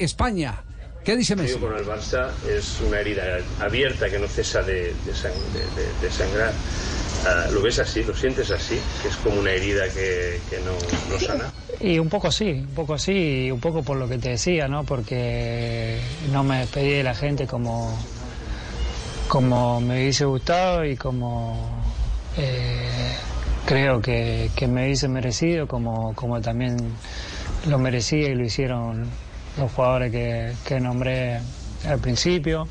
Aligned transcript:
España. 0.00 0.62
¿Qué 1.04 1.16
dice 1.16 1.34
Messi? 1.34 1.58
con 1.58 1.74
el 1.76 1.86
Barça 1.86 2.30
es 2.48 2.80
una 2.86 3.00
herida 3.00 3.38
abierta 3.60 4.10
que 4.10 4.18
no 4.18 4.26
cesa 4.26 4.62
de, 4.62 4.94
sangrar. 6.10 6.52
Ah, 7.26 7.48
¿Lo 7.52 7.62
ves 7.62 7.78
así? 7.78 8.02
¿Lo 8.02 8.14
sientes 8.14 8.50
así? 8.50 8.78
Que 9.02 9.08
es 9.08 9.16
como 9.16 9.40
una 9.40 9.50
herida 9.50 9.88
que, 9.88 10.38
no, 10.64 10.72
no, 11.10 11.20
sana. 11.20 11.52
Y 11.80 11.98
un 11.98 12.08
poco 12.08 12.30
sí, 12.30 12.50
un 12.50 12.74
poco 12.74 12.98
sí, 12.98 13.46
y 13.46 13.50
un 13.50 13.60
poco 13.60 13.82
por 13.82 13.96
lo 13.96 14.08
que 14.08 14.18
te 14.18 14.30
decía, 14.30 14.68
¿no? 14.68 14.84
Porque 14.84 16.00
no 16.32 16.44
me 16.44 16.60
despedí 16.60 16.90
de 16.90 17.02
la 17.02 17.14
gente 17.14 17.46
como, 17.46 17.98
como 19.28 19.80
me 19.80 20.02
hubiese 20.02 20.26
gustado 20.26 20.84
y 20.84 20.96
como 20.96 21.82
eh, 22.36 23.16
creo 23.66 24.00
que, 24.00 24.50
me 24.68 24.84
hubiese 24.84 25.08
merecido, 25.08 25.66
como, 25.66 26.14
como 26.14 26.40
también 26.40 26.76
lo 27.66 27.78
merecía 27.78 28.28
y 28.28 28.34
lo 28.34 28.44
hicieron 28.44 29.08
los 29.58 29.72
jugadores 29.72 30.12
que, 30.64 30.80
nombré 30.80 31.40
al 31.88 31.98
principio. 31.98 32.68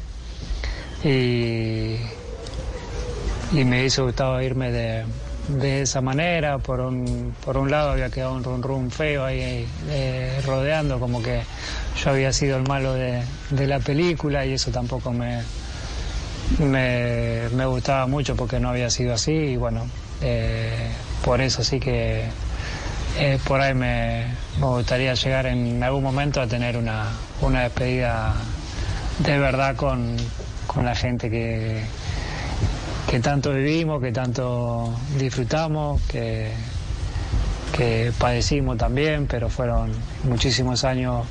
Y, 1.03 1.95
y 3.53 3.63
me 3.65 3.85
hizo 3.85 4.05
gustado 4.05 4.41
irme 4.41 4.71
de, 4.71 5.05
de 5.49 5.81
esa 5.81 6.01
manera. 6.01 6.59
Por 6.59 6.79
un, 6.81 7.33
por 7.43 7.57
un 7.57 7.69
lado 7.71 7.91
había 7.91 8.09
quedado 8.09 8.33
un 8.33 8.43
run 8.43 8.61
run 8.63 8.91
feo 8.91 9.25
ahí 9.25 9.67
eh, 9.89 10.41
rodeando, 10.45 10.99
como 10.99 11.21
que 11.21 11.41
yo 12.03 12.11
había 12.11 12.31
sido 12.31 12.57
el 12.57 12.67
malo 12.67 12.93
de, 12.93 13.23
de 13.49 13.67
la 13.67 13.79
película 13.79 14.45
y 14.45 14.53
eso 14.53 14.71
tampoco 14.71 15.11
me, 15.11 15.41
me, 16.59 17.49
me, 17.49 17.65
gustaba 17.65 18.07
mucho 18.07 18.35
porque 18.35 18.59
no 18.59 18.69
había 18.69 18.89
sido 18.89 19.13
así 19.13 19.31
y 19.31 19.57
bueno, 19.57 19.87
eh, 20.21 20.91
por 21.23 21.41
eso 21.41 21.63
sí 21.63 21.79
que 21.79 22.25
eh, 23.21 23.37
por 23.45 23.59
ahí 23.59 23.73
me, 23.73 24.27
gustaría 24.61 25.13
llegar 25.13 25.45
en 25.45 25.83
algún 25.83 26.03
momento 26.03 26.39
a 26.39 26.47
tener 26.47 26.77
una, 26.77 27.07
una 27.41 27.63
despedida 27.63 28.33
de 29.19 29.37
verdad 29.37 29.75
con, 29.75 30.15
la 30.81 30.95
gente 30.95 31.29
que, 31.29 31.83
que 33.09 33.19
tanto 33.19 33.51
vivimos, 33.51 34.01
que 34.01 34.13
tanto 34.13 34.93
disfrutamos, 35.17 36.01
que, 36.03 36.51
que 37.75 38.13
padecimos 38.17 38.77
también, 38.77 39.27
pero 39.27 39.49
fueron 39.49 39.91
muchísimos 40.23 40.85
años, 40.85 41.25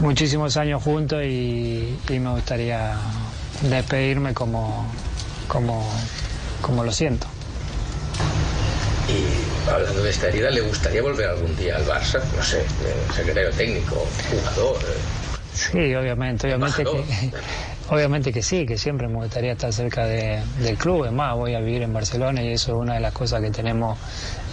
muchísimos 0.00 0.56
años 0.56 0.82
juntos 0.82 1.22
y, 1.24 1.96
me 2.08 2.30
gustaría 2.30 2.96
despedirme 3.62 4.34
como, 4.34 4.86
como, 5.46 5.88
como 6.60 6.82
lo 6.82 6.90
siento. 6.90 7.28
Hablando 9.70 10.02
de 10.02 10.10
esta 10.10 10.28
herida, 10.28 10.50
¿le 10.50 10.60
gustaría 10.60 11.00
volver 11.00 11.28
algún 11.28 11.56
día 11.56 11.76
al 11.76 11.84
Barça? 11.86 12.22
No 12.36 12.42
sé, 12.42 12.60
eh, 12.60 12.64
secretario 13.14 13.50
técnico, 13.50 14.06
jugador. 14.30 14.76
Eh, 14.76 15.00
sí, 15.54 15.94
obviamente, 15.94 16.46
obviamente 16.48 16.84
que, 16.84 17.04
obviamente 17.88 18.32
que 18.32 18.42
sí, 18.42 18.66
que 18.66 18.76
siempre 18.76 19.08
me 19.08 19.14
gustaría 19.14 19.52
estar 19.52 19.72
cerca 19.72 20.06
del 20.06 20.76
club. 20.76 21.06
Es 21.06 21.12
más, 21.12 21.34
voy 21.34 21.54
a 21.54 21.60
vivir 21.60 21.82
en 21.82 21.94
Barcelona 21.94 22.42
y 22.42 22.52
eso 22.52 22.72
es 22.72 22.78
una 22.78 22.94
de 22.94 23.00
las 23.00 23.14
cosas 23.14 23.40
que 23.40 23.50
tenemos 23.50 23.98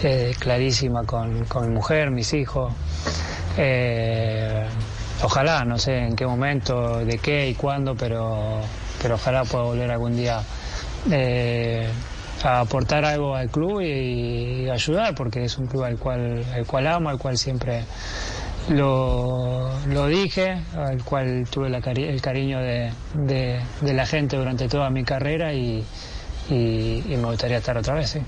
eh, 0.02 0.34
clarísima 0.38 1.04
con, 1.04 1.40
mi 1.40 1.68
mujer, 1.68 2.10
mis 2.10 2.32
hijos. 2.32 2.72
ojalá, 5.22 5.64
no 5.66 5.76
sé 5.76 5.98
en 5.98 6.16
qué 6.16 6.26
momento, 6.26 7.04
de 7.04 7.18
qué 7.18 7.48
y 7.50 7.54
cuándo, 7.54 7.94
pero, 7.94 8.60
pero 9.02 9.16
ojalá 9.16 9.44
pueda 9.44 9.64
volver 9.64 9.90
algún 9.90 10.16
día 10.16 10.42
a 12.44 12.60
aportar 12.60 13.04
algo 13.04 13.34
al 13.34 13.48
club 13.48 13.80
y, 13.80 14.68
ayudar, 14.68 15.14
porque 15.14 15.44
es 15.44 15.58
un 15.58 15.66
club 15.66 15.84
al 15.84 15.98
cual, 15.98 16.44
al 16.54 16.66
cual 16.66 16.86
amo, 16.86 17.10
al 17.10 17.18
cual 17.18 17.38
siempre 17.38 17.84
lo, 18.68 19.70
lo 19.88 20.06
dije, 20.06 20.62
al 20.76 21.02
cual 21.04 21.46
tuve 21.50 21.68
el 21.68 22.20
cariño 22.20 22.60
de, 22.60 22.92
de, 23.14 23.92
la 23.92 24.06
gente 24.06 24.36
durante 24.36 24.68
toda 24.68 24.90
mi 24.90 25.04
carrera 25.04 25.52
y, 25.52 25.84
y, 26.48 27.02
me 27.08 27.24
gustaría 27.24 27.58
estar 27.58 27.76
otra 27.76 27.94
vez, 27.94 28.10
sí. 28.10 28.20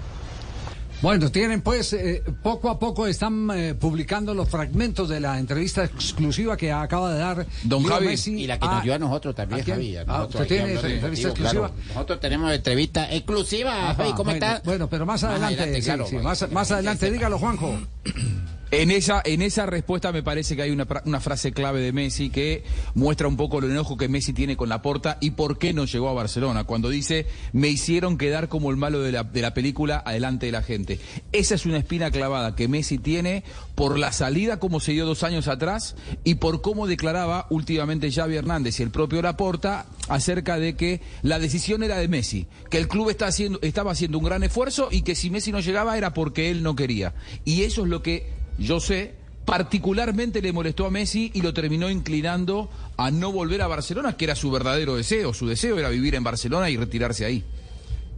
Bueno, 1.05 1.31
tienen 1.31 1.61
pues, 1.61 1.93
eh, 1.93 2.23
poco 2.43 2.71
a 2.71 2.79
poco 2.79 3.07
están 3.07 3.51
eh, 3.51 3.75
publicando 3.75 4.33
los 4.33 4.49
fragmentos 4.49 5.07
de 5.07 5.21
la 5.21 5.39
entrevista 5.39 5.85
exclusiva 5.85 6.57
que 6.57 6.73
acaba 6.73 7.13
de 7.13 7.19
dar 7.19 7.47
Don 7.63 7.85
Javi. 7.85 8.07
Messi 8.07 8.41
y 8.41 8.47
la 8.47 8.59
que 8.59 8.67
nos 8.67 8.83
dio 8.83 8.95
a 8.95 8.99
nosotros 8.99 9.35
también, 9.35 9.63
Javi. 9.67 9.99
Ah, 10.07 10.25
¿Usted 10.25 10.47
tiene 10.47 10.73
entrevista 10.73 11.29
exclusiva? 11.29 11.71
Nosotros 11.89 12.21
tenemos 12.21 12.51
entrevista 12.55 13.13
exclusiva. 13.13 13.95
Javi, 13.95 14.13
¿cómo 14.13 14.31
bueno, 14.31 14.47
está? 14.47 14.63
Bueno, 14.65 14.89
pero 14.89 15.05
más 15.05 15.23
adelante, 15.25 15.83
sí, 15.83 16.17
más, 16.23 16.51
más 16.51 16.71
adelante, 16.71 17.11
dígalo, 17.11 17.39
Juanjo. 17.39 17.79
En 18.75 18.91
esa, 18.91 19.23
en 19.25 19.41
esa 19.41 19.67
respuesta 19.67 20.11
me 20.11 20.25
parece 20.25 20.57
que 20.57 20.63
hay 20.63 20.73
una, 20.73 20.85
una, 21.05 21.21
frase 21.21 21.53
clave 21.53 21.81
de 21.81 21.93
Messi 21.93 22.29
que 22.29 22.65
muestra 22.97 23.29
un 23.29 23.37
poco 23.37 23.61
el 23.61 23.71
enojo 23.71 23.97
que 23.97 24.09
Messi 24.09 24.33
tiene 24.33 24.57
con 24.57 24.69
la 24.69 24.83
porta 24.83 25.17
y 25.21 25.31
por 25.31 25.59
qué 25.59 25.73
no 25.73 25.85
llegó 25.85 26.09
a 26.09 26.13
Barcelona. 26.13 26.65
Cuando 26.65 26.89
dice, 26.89 27.27
me 27.53 27.69
hicieron 27.69 28.19
quedar 28.19 28.49
como 28.49 28.73
el 28.73 28.77
malo 28.77 29.01
de 29.01 29.13
la, 29.13 29.23
de 29.23 29.43
la 29.43 29.55
película 29.55 30.03
adelante 30.05 30.47
de 30.47 30.53
la 30.53 30.63
gente. 30.65 30.99
Esa 31.31 31.55
es 31.55 31.67
una 31.67 31.79
espina 31.79 32.11
clavada 32.11 32.57
que 32.57 32.67
Messi 32.67 32.99
tiene 32.99 33.45
por 33.77 33.97
la 33.97 34.11
salida 34.11 34.59
como 34.59 34.81
se 34.81 34.91
dio 34.91 35.07
dos 35.07 35.23
años 35.23 35.47
atrás 35.47 35.95
y 36.25 36.35
por 36.35 36.61
cómo 36.61 36.89
declaraba 36.89 37.47
últimamente 37.51 38.11
Xavi 38.11 38.35
Hernández 38.35 38.81
y 38.81 38.83
el 38.83 38.91
propio 38.91 39.23
Laporta 39.23 39.87
acerca 40.09 40.59
de 40.59 40.75
que 40.75 41.01
la 41.23 41.39
decisión 41.39 41.85
era 41.85 41.97
de 41.99 42.09
Messi, 42.09 42.49
que 42.71 42.79
el 42.79 42.89
club 42.89 43.11
está 43.11 43.29
haciendo, 43.29 43.61
estaba 43.63 43.93
haciendo 43.93 44.19
un 44.19 44.25
gran 44.25 44.43
esfuerzo 44.43 44.89
y 44.91 45.03
que 45.03 45.15
si 45.15 45.31
Messi 45.31 45.53
no 45.53 45.61
llegaba 45.61 45.97
era 45.97 46.13
porque 46.13 46.51
él 46.51 46.65
no 46.65 46.75
quería. 46.75 47.15
Y 47.45 47.63
eso 47.63 47.85
es 47.85 47.89
lo 47.89 48.03
que 48.03 48.43
yo 48.59 48.81
sé, 48.81 49.15
particularmente 49.45 50.41
le 50.41 50.53
molestó 50.53 50.87
a 50.87 50.91
Messi 50.91 51.31
y 51.35 51.43
lo 51.43 51.53
terminó 51.53 51.91
inclinando 51.91 52.71
a 52.97 53.11
no 53.11 53.33
volver 53.33 53.63
a 53.63 53.67
Barcelona, 53.67 54.17
que 54.17 54.25
era 54.25 54.35
su 54.35 54.51
verdadero 54.51 54.97
deseo. 54.97 55.35
Su 55.35 55.47
deseo 55.47 55.79
era 55.79 55.89
vivir 55.89 56.15
en 56.15 56.25
Barcelona 56.25 56.71
y 56.71 56.77
retirarse 56.77 57.25
ahí. 57.25 57.45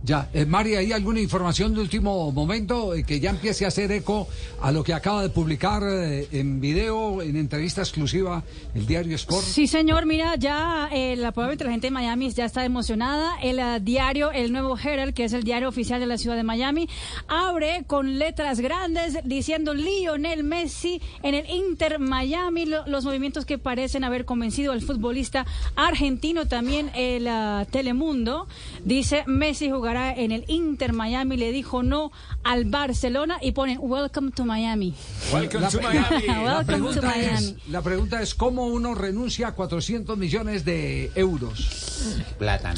Ya, 0.07 0.29
eh, 0.33 0.47
María, 0.47 0.79
¿hay 0.79 0.93
alguna 0.93 1.19
información 1.21 1.75
de 1.75 1.81
último 1.81 2.31
momento 2.31 2.95
eh, 2.95 3.03
que 3.03 3.19
ya 3.19 3.31
empiece 3.31 3.65
a 3.65 3.69
hacer 3.69 3.91
eco 3.91 4.29
a 4.63 4.71
lo 4.71 4.85
que 4.85 4.95
acaba 4.95 5.21
de 5.21 5.31
publicar 5.31 5.83
eh, 5.85 6.29
en 6.31 6.61
video, 6.61 7.21
en 7.23 7.35
entrevista 7.35 7.81
exclusiva, 7.81 8.45
el 8.77 8.87
diario 8.87 9.17
Sport? 9.17 9.43
Sí, 9.43 9.67
señor, 9.67 10.07
mira, 10.07 10.37
ya 10.37 10.89
la, 10.93 11.33
probablemente 11.33 11.65
la 11.65 11.71
gente 11.73 11.89
de 11.89 11.91
Miami 11.91 12.31
ya 12.31 12.45
está 12.45 12.65
emocionada. 12.65 13.33
El 13.43 13.85
diario, 13.85 14.31
el 14.31 14.53
nuevo 14.53 14.79
Herald, 14.79 15.13
que 15.13 15.25
es 15.25 15.33
el 15.33 15.43
diario 15.43 15.69
oficial 15.69 15.99
de 15.99 16.07
la 16.07 16.19
ciudad 16.19 16.37
de 16.37 16.45
Miami, 16.45 16.89
abre 17.27 17.83
con 17.89 18.21
letras 18.21 18.61
grandes 18.61 19.19
diciendo 19.25 19.75
Lionel 19.75 20.45
Messi 20.45 21.03
en 21.25 21.35
el 21.35 21.51
Inter 21.51 21.99
Miami, 21.99 22.65
los 22.65 23.05
movimientos 23.05 23.45
que 23.45 23.59
parecen 23.59 24.05
haber 24.05 24.25
convencido 24.25 24.71
al 24.71 24.83
futbolista 24.83 25.47
argentino, 25.75 26.47
también 26.47 26.93
el 26.95 27.29
Telemundo, 27.73 28.47
dice 28.85 29.25
Messi 29.27 29.69
jugará 29.69 29.96
en 29.97 30.33
el 30.33 30.45
Inter 30.49 30.93
Miami, 30.93 31.37
le 31.37 31.53
dijo 31.53 31.83
no 31.83 32.13
al 32.45 32.67
Barcelona 32.67 33.39
y 33.41 33.53
ponen 33.53 33.79
Welcome 33.81 34.31
to 34.33 34.45
Miami. 34.45 34.95
Welcome 35.33 35.69
to 35.69 35.81
Miami. 35.81 36.27
Welcome 36.45 36.95
to 36.95 37.03
Miami. 37.03 37.57
la 37.71 37.83
pregunta 37.83 38.21
es 38.21 38.35
cómo 38.35 38.67
uno 38.67 38.95
renuncia 38.95 39.49
a 39.49 39.53
400 39.53 40.17
millones 40.19 40.65
de 40.65 41.11
euros. 41.15 41.95
Plata, 42.39 42.75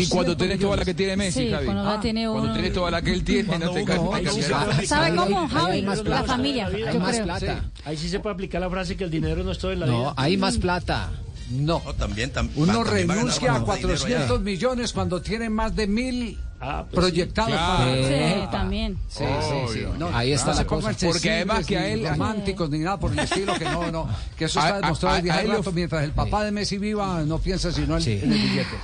Y 0.00 0.08
cuando 0.08 0.36
tenés 0.36 0.58
toda 0.58 0.76
la 0.76 0.84
que 0.84 0.94
tiene 0.94 1.16
Messi, 1.16 1.48
sí, 1.48 1.54
Cuando, 1.64 1.88
ah, 1.88 2.00
tenés 2.00 2.28
cuando 2.28 2.52
tenés 2.52 2.72
toda 2.72 2.90
la 2.90 3.02
que 3.02 3.12
él 3.12 3.24
tiene, 3.24 3.58
no 3.58 3.70
te 3.70 3.84
caes. 3.84 4.88
¿Sabe 4.88 5.16
cómo, 5.16 5.48
Javi? 5.48 5.82
La 5.82 6.24
familia. 6.24 6.66
Hay 6.66 6.98
más 6.98 7.20
plata. 7.20 7.64
Ahí 7.84 7.96
sí 7.96 8.08
se 8.08 8.20
puede 8.20 8.34
aplicar 8.34 8.60
la 8.60 8.70
frase 8.70 8.96
que 8.96 9.04
el 9.04 9.10
dinero 9.10 9.44
no 9.44 9.52
es 9.52 9.58
todo 9.58 9.72
en 9.72 9.80
la 9.80 9.86
vida. 9.86 9.96
No, 9.96 10.14
hay 10.16 10.36
más 10.36 10.58
plata. 10.58 11.10
No. 11.50 11.80
también, 11.98 12.30
Uno 12.56 12.84
renuncia 12.84 13.54
a 13.54 13.60
400 13.60 14.40
millones 14.40 14.92
cuando 14.92 15.22
tiene 15.22 15.48
más 15.48 15.74
de 15.74 15.86
mil 15.86 16.38
Ah, 16.60 16.84
pues 16.90 17.06
proyectado 17.06 17.50
para. 17.50 17.94
Sí, 17.94 18.48
también. 18.50 18.98
Sí, 19.08 19.24
sí, 19.40 19.74
sí. 19.74 19.84
ahí 20.12 20.32
está 20.32 20.54
la 20.54 20.66
cosa. 20.66 20.92
Porque 21.00 21.30
además 21.30 21.66
que 21.66 21.78
a 21.78 21.88
él. 21.88 22.06
románticos 22.08 22.68
ni 22.70 22.80
nada 22.80 22.98
por 22.98 23.12
el 23.12 23.18
estilo, 23.20 23.54
que 23.54 23.64
no, 23.64 23.90
no. 23.92 24.08
Que 24.36 24.46
eso 24.46 24.58
está 24.58 24.80
demostrado 24.80 25.16
desde 25.16 25.30
hace 25.30 25.46
rato. 25.46 25.72
Mientras 25.72 26.02
el 26.02 26.12
papá 26.12 26.44
de 26.44 26.50
Messi 26.50 26.78
viva, 26.78 27.22
no 27.24 27.38
piensa 27.38 27.70
sino 27.70 27.96
en, 27.96 28.02
el 28.08 28.28
billete. 28.28 28.76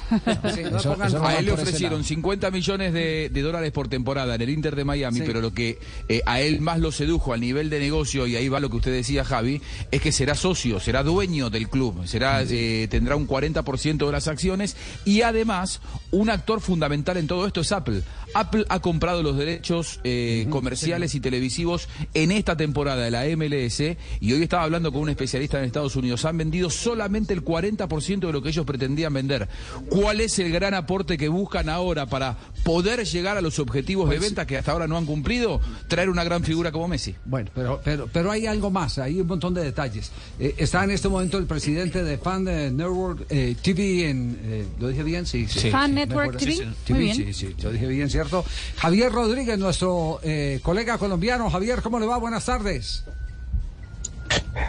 a 1.20 1.38
él 1.38 1.46
le 1.46 1.52
ofrecieron 1.52 2.04
50 2.04 2.50
millones 2.50 2.92
de, 2.92 3.30
dólares 3.44 3.72
por 3.72 3.88
temporada 3.88 4.36
en 4.36 4.42
el 4.42 4.50
Inter 4.50 4.76
de 4.76 4.84
Miami, 4.84 5.20
pero 5.20 5.40
lo 5.40 5.52
que 5.52 5.78
eh, 6.08 6.22
a 6.26 6.40
él 6.40 6.60
más 6.60 6.78
lo 6.78 6.92
sedujo 6.92 7.32
a 7.32 7.36
nivel 7.36 7.70
de 7.70 7.80
negocio, 7.80 8.26
y 8.26 8.36
ahí 8.36 8.48
va 8.48 8.60
lo 8.60 8.70
que 8.70 8.76
usted 8.76 8.92
decía, 8.92 9.24
Javi, 9.24 9.60
es 9.90 10.00
que 10.00 10.12
será 10.12 10.34
socio, 10.34 10.80
será 10.80 11.02
dueño 11.02 11.50
del 11.50 11.68
club, 11.68 12.06
será 12.06 12.42
eh, 12.42 12.86
tendrá 12.90 13.16
un 13.16 13.26
40% 13.26 14.06
de 14.06 14.12
las 14.12 14.28
acciones 14.28 14.76
y 15.04 15.22
además 15.22 15.80
un 16.10 16.30
actor 16.30 16.60
fundamental 16.60 17.16
en 17.16 17.26
todo 17.26 17.46
esto 17.46 17.63
es 17.64 17.72
Apple. 17.72 18.02
Apple 18.34 18.64
ha 18.68 18.80
comprado 18.80 19.22
los 19.22 19.36
derechos 19.36 20.00
eh, 20.04 20.46
comerciales 20.50 21.14
y 21.14 21.20
televisivos 21.20 21.88
en 22.14 22.32
esta 22.32 22.56
temporada 22.56 23.04
de 23.04 23.10
la 23.10 23.24
MLS 23.36 23.80
y 24.20 24.32
hoy 24.32 24.42
estaba 24.42 24.64
hablando 24.64 24.92
con 24.92 25.02
un 25.02 25.08
especialista 25.08 25.58
en 25.58 25.64
Estados 25.64 25.94
Unidos. 25.96 26.24
Han 26.24 26.36
vendido 26.36 26.68
solamente 26.68 27.32
el 27.32 27.44
40% 27.44 28.26
de 28.26 28.32
lo 28.32 28.42
que 28.42 28.48
ellos 28.48 28.66
pretendían 28.66 29.12
vender. 29.14 29.48
¿Cuál 29.88 30.20
es 30.20 30.38
el 30.38 30.50
gran 30.50 30.74
aporte 30.74 31.16
que 31.16 31.28
buscan 31.28 31.68
ahora 31.68 32.06
para 32.06 32.36
poder 32.64 33.04
llegar 33.04 33.36
a 33.36 33.40
los 33.40 33.58
objetivos 33.58 34.10
de 34.10 34.18
venta 34.18 34.46
que 34.46 34.58
hasta 34.58 34.72
ahora 34.72 34.86
no 34.88 34.96
han 34.96 35.06
cumplido? 35.06 35.60
Traer 35.88 36.10
una 36.10 36.24
gran 36.24 36.42
figura 36.44 36.72
como 36.72 36.88
Messi. 36.88 37.14
Bueno, 37.24 37.50
pero, 37.54 37.80
pero, 37.84 38.08
pero 38.12 38.30
hay 38.30 38.46
algo 38.46 38.70
más, 38.70 38.98
hay 38.98 39.20
un 39.20 39.26
montón 39.26 39.54
de 39.54 39.62
detalles. 39.62 40.10
Eh, 40.38 40.54
está 40.58 40.82
en 40.84 40.90
este 40.90 41.08
momento 41.08 41.38
el 41.38 41.46
presidente 41.46 42.02
de 42.02 42.18
Fan 42.18 42.48
eh, 42.48 42.70
Network 42.70 43.26
eh, 43.30 43.54
TV 43.62 44.10
en... 44.10 44.38
eh, 44.42 44.66
¿Lo 44.80 44.88
dije 44.88 45.02
bien? 45.02 45.26
Sí, 45.26 45.46
sí. 45.48 45.70
Fan 45.70 45.90
sí, 45.90 45.94
Network. 45.94 46.36
TV, 46.36 46.66
muy 46.88 46.98
bien. 46.98 47.16
Sí, 47.16 47.32
sí, 47.32 47.53
lo 47.62 47.70
dije 47.72 47.86
bien, 47.86 48.10
¿cierto? 48.10 48.44
Javier 48.76 49.12
Rodríguez, 49.12 49.58
nuestro 49.58 50.20
eh, 50.22 50.60
colega 50.62 50.98
colombiano. 50.98 51.50
Javier, 51.50 51.80
¿cómo 51.82 51.98
le 51.98 52.06
va? 52.06 52.18
Buenas 52.18 52.44
tardes. 52.44 53.04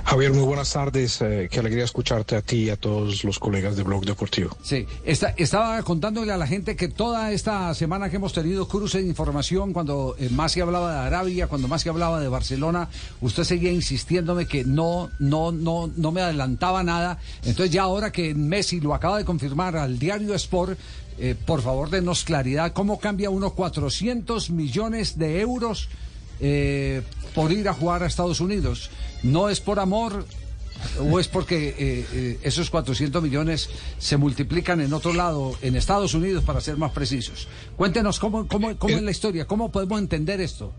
Javier, 0.04 0.34
muy 0.34 0.44
buenas 0.44 0.72
tardes. 0.74 1.22
eh, 1.22 1.48
qué 1.50 1.60
alegría 1.60 1.84
escucharte 1.84 2.36
a 2.36 2.42
ti 2.42 2.64
y 2.66 2.70
a 2.70 2.76
todos 2.76 3.24
los 3.24 3.40
colegas 3.40 3.76
de 3.76 3.84
Blog 3.84 4.06
Deportivo. 4.06 4.56
Sí, 4.64 4.86
está- 5.04 5.34
estaba 5.38 5.82
contándole 5.84 6.32
a 6.32 6.38
la 6.38 6.46
gente 6.48 6.76
que 6.76 6.88
toda 6.88 7.32
esta 7.32 7.74
semana 7.74 8.10
que 8.10 8.18
hemos 8.18 8.34
tenido 8.34 8.68
cruce 8.68 9.02
de 9.02 9.08
información, 9.08 9.74
cuando 9.74 10.16
eh, 10.20 10.30
Masi 10.30 10.60
hablaba 10.62 10.92
de 10.94 11.00
Arabia, 11.08 11.48
cuando 11.48 11.68
Masi 11.68 11.90
hablaba 11.90 12.20
de 12.20 12.28
Barcelona, 12.28 12.90
usted 13.22 13.44
seguía 13.44 13.72
insistiéndome 13.72 14.48
que 14.48 14.64
no, 14.64 15.10
no, 15.20 15.52
no, 15.52 15.90
no 15.96 16.12
me 16.12 16.22
adelantaba 16.22 16.84
nada. 16.84 17.20
Entonces 17.44 17.72
ya 17.72 17.84
ahora 17.84 18.12
que 18.12 18.34
Messi 18.36 18.80
lo 18.82 18.94
acaba 18.94 19.18
de 19.18 19.26
confirmar 19.26 19.78
al 19.78 19.98
diario 20.00 20.34
Sport, 20.36 20.78
eh, 21.18 21.36
por 21.46 21.62
favor 21.62 21.90
denos 21.90 22.24
claridad, 22.26 22.74
¿cómo 22.74 23.00
cambia 23.00 23.30
unos 23.30 23.54
400 23.54 24.50
millones 24.50 25.18
de 25.18 25.40
euros 25.40 25.88
eh, 26.42 27.04
por 27.34 27.52
ir 27.54 27.70
a 27.70 27.74
jugar 27.74 28.04
a 28.04 28.08
Estados 28.08 28.42
Unidos? 28.42 28.90
¿No 29.24 29.50
es 29.50 29.62
por 29.62 29.80
amor? 29.80 30.26
¿O 31.00 31.20
es 31.22 31.30
porque 31.30 31.74
eh, 31.78 32.40
esos 32.44 32.70
400 32.70 33.24
millones 33.24 33.70
se 33.98 34.18
multiplican 34.18 34.82
en 34.82 34.94
otro 34.94 35.14
lado, 35.14 35.58
en 35.62 35.78
Estados 35.78 36.14
Unidos, 36.14 36.44
para 36.44 36.60
ser 36.60 36.76
más 36.76 36.92
precisos? 36.92 37.48
Cuéntenos 37.78 38.20
cómo, 38.20 38.46
cómo, 38.48 38.78
cómo 38.78 38.96
es 38.96 39.02
la 39.02 39.12
historia, 39.12 39.46
cómo 39.46 39.72
podemos 39.72 40.00
entender 40.00 40.42
esto. 40.42 40.74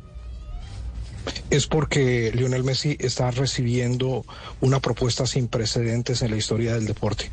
Es 1.49 1.67
porque 1.67 2.31
Lionel 2.35 2.63
Messi 2.63 2.97
está 3.01 3.31
recibiendo 3.31 4.25
una 4.61 4.81
propuesta 4.81 5.27
sin 5.27 5.49
precedentes 5.49 6.23
en 6.23 6.31
la 6.31 6.37
historia 6.37 6.75
del 6.75 6.87
deporte. 6.87 7.31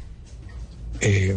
Eh, 1.05 1.35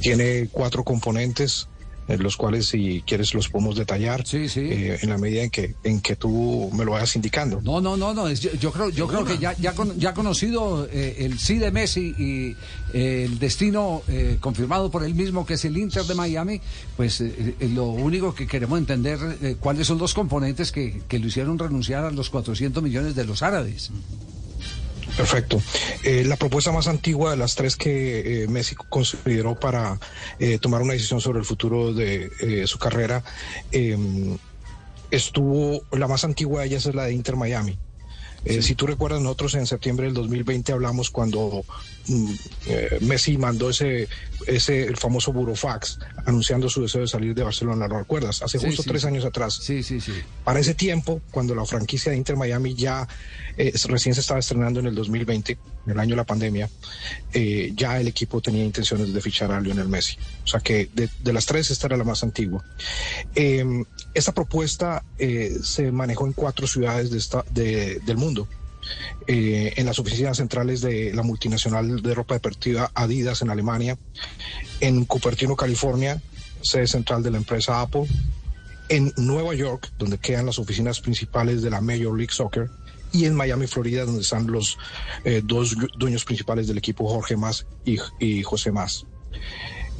tiene 0.00 0.48
cuatro 0.52 0.84
componentes, 0.84 1.66
eh, 2.08 2.16
los 2.18 2.36
cuales 2.36 2.66
si 2.66 3.02
quieres 3.06 3.32
los 3.34 3.48
podemos 3.48 3.76
detallar 3.76 4.24
eh, 4.32 4.98
en 5.02 5.08
la 5.10 5.18
medida 5.18 5.42
en 5.42 5.50
que, 5.50 5.74
en 5.84 6.00
que 6.00 6.14
tú 6.16 6.70
me 6.74 6.84
lo 6.84 6.92
vayas 6.92 7.14
indicando. 7.16 7.60
No, 7.62 7.80
no, 7.80 7.96
no, 7.96 8.12
no. 8.14 8.28
es- 8.28 8.40
yo, 8.40 8.50
yo 8.54 8.70
creo, 8.72 8.88
yo 8.90 9.06
creo 9.06 9.24
que 9.24 9.38
ya, 9.38 9.54
ya, 9.58 9.74
con- 9.74 9.98
ya 9.98 10.14
conocido 10.14 10.86
eh, 10.90 11.16
el 11.20 11.38
sí 11.38 11.58
de 11.58 11.70
Messi 11.70 12.14
y 12.18 12.56
eh, 12.96 13.24
el 13.24 13.38
destino 13.38 14.02
eh, 14.08 14.36
confirmado 14.40 14.90
por 14.90 15.04
él 15.04 15.14
mismo, 15.14 15.44
que 15.44 15.54
es 15.54 15.64
el 15.64 15.76
Inter 15.76 16.04
de 16.04 16.14
Miami, 16.14 16.60
pues 16.96 17.22
lo 17.60 17.84
único 17.86 18.34
que 18.34 18.46
queremos 18.46 18.78
entender 18.78 19.18
eh, 19.42 19.56
cuáles 19.60 19.86
son 19.86 19.98
los 19.98 20.14
componentes 20.14 20.70
que, 20.72 21.02
que 21.08 21.18
lo 21.18 21.26
hicieron 21.28 21.58
renunciar 21.58 22.04
a 22.04 22.10
los 22.10 22.30
400 22.30 22.82
millones 22.82 23.14
de 23.14 23.24
los 23.26 23.42
árabes. 23.42 23.90
Perfecto. 25.18 25.60
Eh, 26.04 26.22
la 26.24 26.36
propuesta 26.36 26.70
más 26.70 26.86
antigua 26.86 27.32
de 27.32 27.36
las 27.36 27.56
tres 27.56 27.74
que 27.74 28.44
eh, 28.44 28.46
Messi 28.46 28.76
consideró 28.76 29.58
para 29.58 29.98
eh, 30.38 30.60
tomar 30.60 30.80
una 30.80 30.92
decisión 30.92 31.20
sobre 31.20 31.40
el 31.40 31.44
futuro 31.44 31.92
de 31.92 32.30
eh, 32.40 32.68
su 32.68 32.78
carrera 32.78 33.24
eh, 33.72 33.98
estuvo, 35.10 35.82
la 35.90 36.06
más 36.06 36.22
antigua 36.22 36.60
de 36.60 36.68
ellas 36.68 36.86
es 36.86 36.94
la 36.94 37.06
de 37.06 37.14
Inter 37.14 37.34
Miami. 37.34 37.76
Eh, 38.44 38.62
Si 38.62 38.74
tú 38.74 38.86
recuerdas, 38.86 39.20
nosotros 39.20 39.54
en 39.54 39.66
septiembre 39.66 40.06
del 40.06 40.14
2020 40.14 40.72
hablamos 40.72 41.10
cuando 41.10 41.64
mm, 42.06 42.32
eh, 42.66 42.98
Messi 43.00 43.36
mandó 43.36 43.70
ese, 43.70 44.08
ese 44.46 44.84
el 44.84 44.96
famoso 44.96 45.32
burofax 45.32 45.98
anunciando 46.24 46.68
su 46.68 46.82
deseo 46.82 47.02
de 47.02 47.08
salir 47.08 47.34
de 47.34 47.42
Barcelona, 47.42 47.88
¿lo 47.88 47.98
recuerdas? 47.98 48.42
Hace 48.42 48.58
Sí, 48.58 48.66
justo 48.66 48.82
sí, 48.82 48.88
tres 48.88 49.04
años 49.04 49.24
atrás. 49.24 49.58
Sí, 49.62 49.82
sí, 49.82 50.00
sí. 50.00 50.12
Para 50.44 50.60
ese 50.60 50.74
tiempo, 50.74 51.20
cuando 51.30 51.54
la 51.54 51.64
franquicia 51.64 52.12
de 52.12 52.18
Inter 52.18 52.36
Miami 52.36 52.74
ya 52.74 53.06
eh, 53.56 53.72
recién 53.88 54.14
se 54.14 54.20
estaba 54.20 54.40
estrenando 54.40 54.80
en 54.80 54.86
el 54.86 54.94
2020, 54.94 55.58
en 55.86 55.92
el 55.92 55.98
año 55.98 56.10
de 56.10 56.16
la 56.16 56.24
pandemia, 56.24 56.68
ya 57.74 58.00
el 58.00 58.08
equipo 58.08 58.40
tenía 58.40 58.64
intenciones 58.64 59.12
de 59.12 59.20
fichar 59.20 59.50
a 59.52 59.60
Lionel 59.60 59.88
Messi. 59.88 60.16
O 60.44 60.46
sea 60.46 60.60
que 60.60 60.88
de, 60.94 61.08
de 61.22 61.32
las 61.32 61.46
tres, 61.46 61.70
esta 61.70 61.86
era 61.86 61.96
la 61.96 62.04
más 62.04 62.22
antigua. 62.22 62.64
Esta 64.18 64.32
propuesta 64.32 65.04
eh, 65.16 65.58
se 65.62 65.92
manejó 65.92 66.26
en 66.26 66.32
cuatro 66.32 66.66
ciudades 66.66 67.08
de 67.12 67.18
esta- 67.18 67.44
de- 67.52 68.00
del 68.04 68.16
mundo. 68.16 68.48
Eh, 69.28 69.74
en 69.76 69.86
las 69.86 70.00
oficinas 70.00 70.38
centrales 70.38 70.80
de 70.80 71.12
la 71.14 71.22
multinacional 71.22 72.02
de 72.02 72.14
ropa 72.14 72.34
deportiva 72.34 72.90
Adidas 72.94 73.42
en 73.42 73.50
Alemania, 73.50 73.96
en 74.80 75.04
Cupertino, 75.04 75.54
California, 75.54 76.20
sede 76.62 76.88
central 76.88 77.22
de 77.22 77.30
la 77.30 77.36
empresa 77.36 77.80
Apple, 77.80 78.06
en 78.88 79.12
Nueva 79.18 79.54
York, 79.54 79.92
donde 80.00 80.18
quedan 80.18 80.46
las 80.46 80.58
oficinas 80.58 80.98
principales 81.00 81.62
de 81.62 81.70
la 81.70 81.80
Major 81.80 82.16
League 82.16 82.32
Soccer, 82.34 82.70
y 83.12 83.24
en 83.26 83.36
Miami, 83.36 83.68
Florida, 83.68 84.04
donde 84.04 84.22
están 84.22 84.48
los 84.48 84.78
eh, 85.24 85.42
dos 85.44 85.76
dueños 85.96 86.24
principales 86.24 86.66
del 86.66 86.78
equipo, 86.78 87.08
Jorge 87.08 87.36
Más 87.36 87.66
y, 87.84 88.42
José 88.42 88.72
Más. 88.72 89.06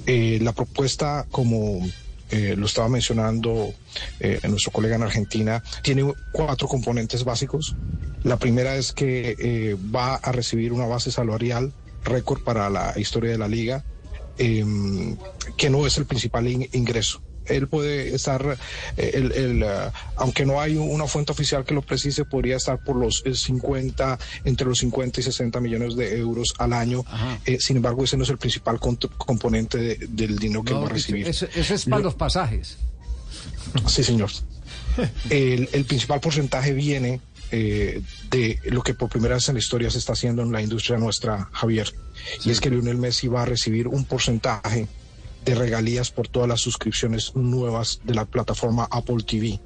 La 0.06 0.52
propuesta, 0.52 1.24
como 1.30 1.86
eh, 2.30 2.54
lo 2.56 2.66
estaba 2.66 2.88
mencionando 2.88 3.74
eh, 4.20 4.40
nuestro 4.48 4.72
colega 4.72 4.96
en 4.96 5.02
Argentina, 5.02 5.62
tiene 5.82 6.12
cuatro 6.32 6.68
componentes 6.68 7.24
básicos. 7.24 7.76
La 8.22 8.36
primera 8.36 8.76
es 8.76 8.92
que 8.92 9.36
eh, 9.38 9.76
va 9.94 10.16
a 10.16 10.32
recibir 10.32 10.72
una 10.72 10.86
base 10.86 11.10
salarial 11.10 11.72
récord 12.04 12.40
para 12.42 12.68
la 12.70 12.92
historia 12.96 13.30
de 13.32 13.38
la 13.38 13.48
liga, 13.48 13.84
eh, 14.38 14.64
que 15.56 15.70
no 15.70 15.86
es 15.86 15.98
el 15.98 16.06
principal 16.06 16.46
in- 16.48 16.68
ingreso. 16.72 17.22
Él 17.48 17.68
puede 17.68 18.14
estar, 18.14 18.56
eh, 18.96 19.10
el, 19.14 19.32
el, 19.32 19.62
ah, 19.64 19.92
aunque 20.16 20.44
no 20.46 20.60
hay 20.60 20.76
una 20.76 21.06
fuente 21.06 21.32
oficial 21.32 21.64
que 21.64 21.74
lo 21.74 21.82
precise, 21.82 22.24
podría 22.24 22.56
estar 22.56 22.82
por 22.82 22.96
los 22.96 23.22
eh, 23.24 23.34
50, 23.34 24.18
entre 24.44 24.66
los 24.66 24.78
50 24.78 25.20
y 25.20 25.22
60 25.22 25.60
millones 25.60 25.96
de 25.96 26.18
euros 26.18 26.54
al 26.58 26.72
año. 26.72 27.04
Eh, 27.44 27.58
sin 27.60 27.76
embargo, 27.76 28.04
ese 28.04 28.16
no 28.16 28.24
es 28.24 28.30
el 28.30 28.38
principal 28.38 28.78
componente 28.78 29.78
de- 29.78 30.06
del 30.08 30.38
dinero 30.38 30.62
que 30.62 30.72
No, 30.72 30.80
va 30.82 30.86
a 30.86 30.90
recibir. 30.90 31.26
Eso, 31.28 31.46
eso 31.54 31.74
es 31.74 31.84
para 31.84 31.98
Lo- 31.98 32.04
los 32.04 32.14
pasajes. 32.14 32.76
Sí, 33.86 34.02
señor. 34.04 34.30
El, 35.30 35.68
el 35.72 35.84
principal 35.84 36.20
porcentaje 36.20 36.72
viene 36.72 37.20
eh, 37.50 38.02
de 38.30 38.58
lo 38.66 38.82
que 38.82 38.94
por 38.94 39.08
primera 39.08 39.36
vez 39.36 39.48
en 39.48 39.54
la 39.54 39.60
historia 39.60 39.90
se 39.90 39.98
está 39.98 40.12
haciendo 40.12 40.42
en 40.42 40.52
la 40.52 40.60
industria 40.60 40.98
nuestra, 40.98 41.48
Javier. 41.52 41.92
Y 42.44 42.50
es 42.50 42.60
que 42.60 42.68
Lionel 42.68 42.98
Messi 42.98 43.28
va 43.28 43.42
a 43.42 43.46
recibir 43.46 43.88
un 43.88 44.04
porcentaje 44.04 44.86
de 45.48 45.54
regalías 45.54 46.10
por 46.10 46.28
todas 46.28 46.46
las 46.46 46.60
suscripciones 46.60 47.34
nuevas 47.34 48.00
de 48.04 48.14
la 48.14 48.26
plataforma 48.26 48.86
Apple 48.90 49.22
TV. 49.26 49.58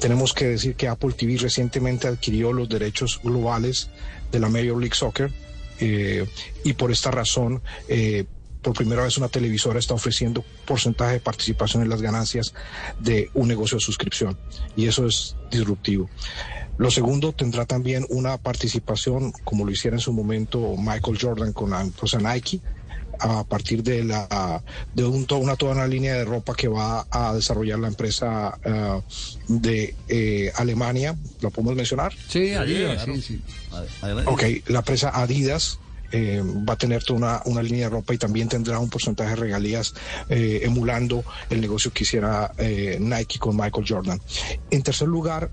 Tenemos 0.00 0.32
que 0.32 0.46
decir 0.46 0.76
que 0.76 0.88
Apple 0.88 1.12
TV 1.12 1.36
recientemente 1.36 2.08
adquirió 2.08 2.54
los 2.54 2.70
derechos 2.70 3.20
globales 3.22 3.90
de 4.32 4.40
la 4.40 4.48
Major 4.48 4.78
League 4.78 4.94
Soccer 4.94 5.30
eh, 5.78 6.26
y 6.64 6.72
por 6.72 6.90
esta 6.90 7.10
razón 7.10 7.60
eh, 7.88 8.24
por 8.62 8.74
primera 8.74 9.02
vez 9.02 9.18
una 9.18 9.28
televisora 9.28 9.78
está 9.78 9.92
ofreciendo 9.92 10.42
porcentaje 10.66 11.14
de 11.14 11.20
participación 11.20 11.82
en 11.82 11.90
las 11.90 12.00
ganancias 12.00 12.54
de 12.98 13.30
un 13.34 13.48
negocio 13.48 13.76
de 13.76 13.84
suscripción 13.84 14.38
y 14.74 14.86
eso 14.86 15.06
es 15.06 15.36
disruptivo. 15.50 16.08
Lo 16.78 16.90
segundo 16.90 17.32
tendrá 17.32 17.66
también 17.66 18.06
una 18.08 18.38
participación, 18.38 19.32
como 19.44 19.66
lo 19.66 19.70
hiciera 19.70 19.98
en 19.98 20.00
su 20.00 20.14
momento 20.14 20.76
Michael 20.78 21.18
Jordan 21.20 21.52
con 21.52 21.70
la 21.70 21.82
empresa 21.82 22.18
Nike, 22.18 22.62
a 23.20 23.44
partir 23.44 23.82
de 23.82 24.04
la 24.04 24.62
de 24.94 25.04
un, 25.04 25.26
to- 25.26 25.36
una 25.38 25.56
toda 25.56 25.72
una 25.72 25.86
línea 25.86 26.14
de 26.14 26.24
ropa 26.24 26.54
que 26.54 26.68
va 26.68 27.06
a 27.10 27.34
desarrollar 27.34 27.78
la 27.78 27.88
empresa 27.88 28.58
ah, 28.64 29.00
de 29.48 29.94
eh, 30.08 30.52
Alemania. 30.56 31.16
¿Lo 31.40 31.50
podemos 31.50 31.74
mencionar? 31.76 32.12
Sí, 32.28 32.52
Adidas, 32.52 33.04
sí, 33.04 33.20
sí. 33.22 33.42
Ok, 34.26 34.42
la 34.66 34.78
empresa 34.80 35.10
Adidas 35.10 35.78
eh, 36.12 36.42
va 36.68 36.72
a 36.72 36.76
tener 36.76 37.04
toda 37.04 37.18
una, 37.18 37.42
una 37.44 37.62
línea 37.62 37.84
de 37.84 37.90
ropa 37.90 38.12
y 38.14 38.18
también 38.18 38.48
tendrá 38.48 38.78
un 38.80 38.90
porcentaje 38.90 39.30
de 39.30 39.36
regalías 39.36 39.94
eh, 40.28 40.60
emulando 40.64 41.24
el 41.50 41.60
negocio 41.60 41.92
que 41.92 42.02
hiciera 42.02 42.52
eh, 42.58 42.96
Nike 43.00 43.38
con 43.38 43.56
Michael 43.56 43.86
Jordan. 43.88 44.20
En 44.70 44.82
tercer 44.82 45.06
lugar, 45.06 45.50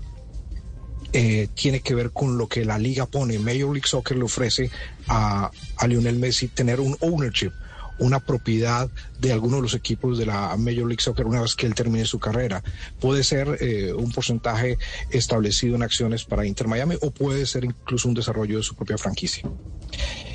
eh, 1.12 1.48
tiene 1.54 1.80
que 1.80 1.94
ver 1.94 2.10
con 2.10 2.36
lo 2.36 2.48
que 2.48 2.64
la 2.64 2.78
liga 2.78 3.06
pone. 3.06 3.38
Major 3.38 3.72
League 3.72 3.86
Soccer 3.86 4.16
le 4.16 4.24
ofrece 4.24 4.70
a, 5.06 5.50
Lionel 5.86 6.18
Messi 6.18 6.48
tener 6.48 6.80
un 6.80 6.96
ownership 7.00 7.52
una 8.00 8.20
propiedad 8.20 8.88
de 9.18 9.32
alguno 9.32 9.56
de 9.56 9.62
los 9.62 9.74
equipos 9.74 10.18
de 10.18 10.26
la 10.26 10.56
Major 10.56 10.86
League 10.86 11.02
Soccer 11.02 11.26
una 11.26 11.42
vez 11.42 11.56
que 11.56 11.66
él 11.66 11.74
termine 11.74 12.04
su 12.04 12.20
carrera. 12.20 12.62
Puede 13.00 13.24
ser 13.24 13.58
eh, 13.60 13.92
un 13.92 14.12
porcentaje 14.12 14.78
establecido 15.10 15.74
en 15.74 15.82
acciones 15.82 16.24
para 16.24 16.46
Inter 16.46 16.68
Miami 16.68 16.94
o 17.00 17.10
puede 17.10 17.44
ser 17.44 17.64
incluso 17.64 18.06
un 18.06 18.14
desarrollo 18.14 18.58
de 18.58 18.62
su 18.62 18.76
propia 18.76 18.98
franquicia. 18.98 19.50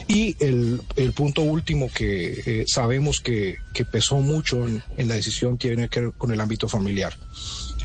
Y 0.10 0.36
el, 0.44 0.82
punto 1.16 1.42
último 1.42 1.90
que 1.90 2.44
eh, 2.46 2.66
sabemos 2.68 3.22
que, 3.22 3.56
pesó 3.90 4.18
mucho 4.18 4.68
en 4.68 5.08
la 5.08 5.16
decisión 5.16 5.58
tiene 5.58 5.88
que 5.88 6.02
ver 6.02 6.12
con 6.18 6.34
el 6.34 6.42
ámbito 6.42 6.68
familiar. 6.68 7.14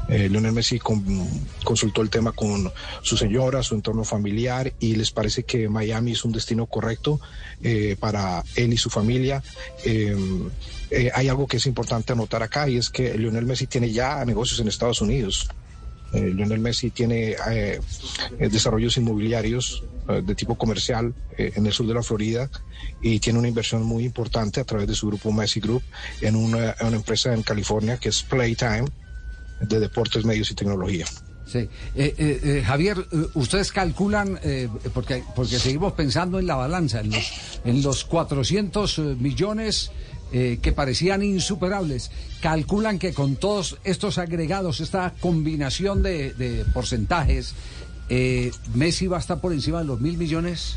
Eh, 0.09 0.29
Lionel 0.29 0.53
Messi 0.53 0.79
con- 0.79 1.29
consultó 1.65 2.01
el 2.01 2.09
tema 2.09 2.33
con 2.33 2.71
su 3.03 3.17
señora, 3.17 3.63
su 3.63 3.75
entorno 3.75 4.05
familiar 4.05 4.73
y 4.81 4.97
les 4.97 5.11
parece 5.11 5.43
que 5.43 5.69
Miami 5.69 6.13
es 6.13 6.25
un 6.25 6.33
destino 6.33 6.67
correcto 6.67 7.21
eh, 7.63 7.97
para 8.01 8.43
él 8.57 8.73
y 8.73 8.79
su 8.79 8.89
familia. 8.89 9.43
Eh, 9.85 10.17
eh, 10.91 11.11
hay 11.15 11.29
algo 11.29 11.47
que 11.47 11.59
es 11.59 11.67
importante 11.67 12.13
anotar 12.15 12.43
acá 12.43 12.69
y 12.69 12.79
es 12.79 12.89
que 12.89 13.17
Lionel 13.19 13.45
Messi 13.45 13.67
tiene 13.67 13.91
ya 13.91 14.25
negocios 14.25 14.59
en 14.61 14.69
Estados 14.69 15.03
Unidos. 15.03 15.47
Eh, 16.15 16.33
Lionel 16.35 16.61
Messi 16.61 16.91
tiene 16.91 17.37
desarrollos 18.39 18.97
inmobiliarios 18.97 19.85
de 20.25 20.35
tipo 20.35 20.55
comercial 20.57 21.13
en 21.37 21.67
el 21.67 21.73
sur 21.75 21.87
de 21.87 21.93
la 21.93 22.03
Florida 22.03 22.49
y 23.03 23.21
tiene 23.21 23.39
una 23.39 23.49
inversión 23.49 23.83
muy 23.83 24.05
importante 24.05 24.59
a 24.59 24.65
través 24.65 24.87
de 24.89 24.95
su 24.95 25.09
grupo 25.09 25.31
Messi 25.33 25.61
Group 25.61 25.83
en 26.23 26.35
una, 26.35 26.75
una 26.81 26.97
empresa 26.97 27.35
en 27.35 27.43
California 27.43 27.99
que 27.99 28.09
es 28.09 28.23
Playtime 28.23 28.87
de 29.61 29.81
deportes, 29.81 30.25
medios 30.25 30.51
y 30.51 30.55
tecnología. 30.55 31.07
Sí. 31.47 31.61
Eh, 31.61 31.69
eh, 31.97 32.41
eh, 32.43 32.63
Javier, 32.65 33.07
ustedes 33.35 33.73
calculan, 33.73 34.39
eh, 34.43 34.69
porque, 34.93 35.25
porque 35.35 35.59
seguimos 35.59 35.95
pensando 35.95 36.39
en 36.39 36.47
la 36.47 36.57
balanza, 36.57 37.01
en 37.01 37.11
los, 37.11 37.33
en 37.65 37.83
los 37.83 38.05
400 38.05 38.99
eh, 38.99 39.03
millones 39.19 39.91
que 40.31 40.73
parecían 40.73 41.23
insuperables, 41.23 42.11
calculan 42.43 42.99
que 42.99 43.15
con 43.15 43.37
todos 43.37 43.79
estos 43.83 44.19
agregados, 44.19 44.81
esta 44.81 45.15
combinación 45.21 46.03
de, 46.03 46.35
de 46.35 46.67
porcentajes, 46.67 47.55
eh, 48.11 48.51
Messi 48.75 49.07
va 49.07 49.17
a 49.17 49.21
estar 49.21 49.41
por 49.41 49.55
encima 49.55 49.79
de 49.79 49.87
los 49.87 50.01
mil 50.01 50.19
millones. 50.19 50.77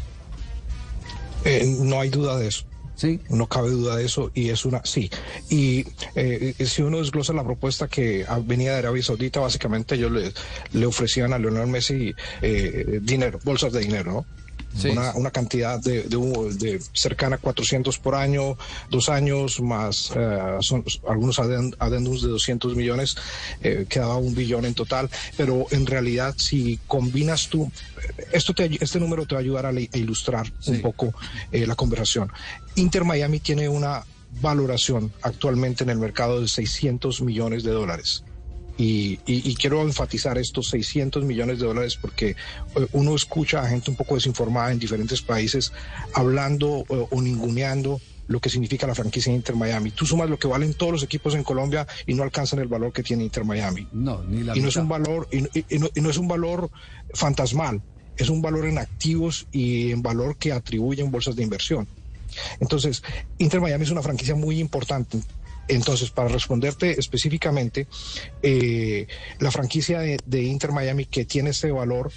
No 1.80 2.00
hay 2.00 2.10
duda 2.10 2.38
de 2.38 2.48
eso. 2.48 2.64
Sí. 2.96 3.20
No 3.30 3.48
cabe 3.48 3.70
duda 3.72 3.96
de 3.96 4.06
eso 4.06 4.32
y 4.34 4.50
es 4.50 4.66
una 4.66 4.82
sí. 4.84 5.10
Y 5.50 5.86
eh, 6.16 6.54
si 6.66 6.82
uno 6.82 7.00
desglosa 7.00 7.34
la 7.34 7.44
propuesta 7.44 7.88
que 7.88 8.26
venía 8.46 8.74
de 8.74 8.80
Arabia 8.80 9.04
Saudita, 9.04 9.40
básicamente 9.40 9.96
ellos 9.96 10.12
le, 10.12 10.34
le 10.74 10.86
ofrecían 10.86 11.34
a 11.34 11.40
Leonel 11.40 11.68
Messi 11.68 12.14
eh, 12.42 13.00
dinero, 13.02 13.40
bolsas 13.44 13.74
de 13.74 13.80
dinero, 13.80 14.12
¿no? 14.12 14.26
Sí. 14.78 14.90
Una, 14.90 15.14
una 15.16 15.32
cantidad 15.32 15.80
de, 15.80 16.04
de, 16.04 16.16
un- 16.16 16.58
de 16.58 16.80
cercana 16.94 17.36
a 17.36 17.40
400 17.40 17.98
por 18.00 18.16
año, 18.16 18.58
dos 18.90 19.10
años, 19.10 19.60
más 19.62 20.12
eh, 20.16 20.58
son 20.62 20.84
algunos 21.08 21.40
aden- 21.40 21.76
adendums 21.80 22.22
de 22.22 22.30
200 22.30 22.76
millones, 22.76 23.16
eh, 23.62 23.86
quedaba 23.90 24.16
un 24.18 24.34
billón 24.34 24.66
en 24.66 24.74
total. 24.74 25.10
Pero 25.36 25.66
en 25.72 25.86
realidad, 25.86 26.34
si 26.38 26.80
combinas 26.88 27.50
tú, 27.50 27.72
esto 28.32 28.54
te, 28.54 28.70
este 28.82 29.00
número 29.00 29.26
te 29.26 29.36
va 29.36 29.40
a 29.40 29.44
ayudar 29.44 29.66
a 29.66 29.74
ilustrar 29.74 30.52
un 30.68 30.82
poco 30.82 31.14
eh, 31.52 31.66
la 31.68 31.76
conversación. 31.76 32.32
Inter 32.76 33.04
Miami 33.04 33.40
tiene 33.40 33.68
una 33.68 34.06
valoración 34.42 35.12
actualmente 35.22 35.84
en 35.84 35.90
el 35.90 35.98
mercado 35.98 36.40
de 36.42 36.48
600 36.48 37.22
millones 37.22 37.64
de 37.64 37.72
dólares. 37.72 38.24
Y, 38.82 39.20
y- 39.28 39.50
y 39.52 39.56
quiero 39.56 39.82
enfatizar 39.84 40.38
estos 40.40 40.70
600 40.70 41.24
millones 41.24 41.60
de 41.60 41.66
dólares 41.68 41.98
porque 42.02 42.30
eh, 42.76 42.88
uno 42.94 43.14
escucha 43.16 43.62
a 43.62 43.68
gente 43.68 43.92
un 43.92 43.96
poco 43.96 44.16
desinformada 44.16 44.72
en 44.72 44.80
diferentes 44.80 45.22
países 45.22 45.72
hablando 46.14 46.84
eh, 46.90 47.06
o 47.10 47.22
ninguneando 47.22 48.02
lo 48.28 48.40
que 48.40 48.50
significa 48.50 48.88
la 48.88 48.96
franquicia 48.96 49.32
Inter 49.34 49.56
Miami. 49.56 49.92
Tú 49.92 50.06
sumas 50.06 50.30
lo 50.30 50.40
que 50.40 50.48
valen 50.48 50.74
todos 50.74 50.94
los 50.94 51.04
equipos 51.04 51.36
en 51.36 51.44
Colombia 51.44 51.86
y 52.08 52.14
no 52.14 52.24
alcanzan 52.24 52.60
el 52.60 52.68
valor 52.68 52.92
que 52.94 53.04
tiene 53.04 53.24
Inter 53.24 53.44
Miami. 53.44 53.88
No, 53.92 54.24
ni 54.24 54.42
la 54.44 54.56
y 54.58 54.62
no 54.62 54.70
es 54.70 54.76
un 54.78 54.88
valor 54.88 55.28
y 55.32 55.42
no, 55.78 55.90
y 55.94 56.02
no 56.02 56.10
es 56.10 56.18
un 56.18 56.28
valor 56.30 56.70
fantasmal, 57.14 57.82
es 58.18 58.30
un 58.30 58.42
valor 58.42 58.66
en 58.66 58.78
activos 58.78 59.48
y 59.52 59.92
en 59.92 60.02
valor 60.02 60.38
que 60.38 60.54
atribuyen 60.54 61.12
bolsas 61.12 61.36
de 61.36 61.44
inversión. 61.44 61.88
Entonces, 62.62 63.04
Inter 63.38 63.60
Miami 63.60 63.84
es 63.84 63.92
una 63.92 64.02
franquicia 64.02 64.36
muy 64.36 64.60
importante. 64.60 65.20
Entonces, 65.72 66.12
para 66.12 66.28
responderte 66.28 67.00
específicamente, 67.00 67.88
eh, 68.44 69.08
la 69.40 69.52
franquicia 69.52 70.00
de, 70.00 70.44
Inter 70.44 70.74
Miami 70.74 71.06
que 71.06 71.24
tiene 71.24 71.52
este 71.52 71.72
valor, 71.72 72.12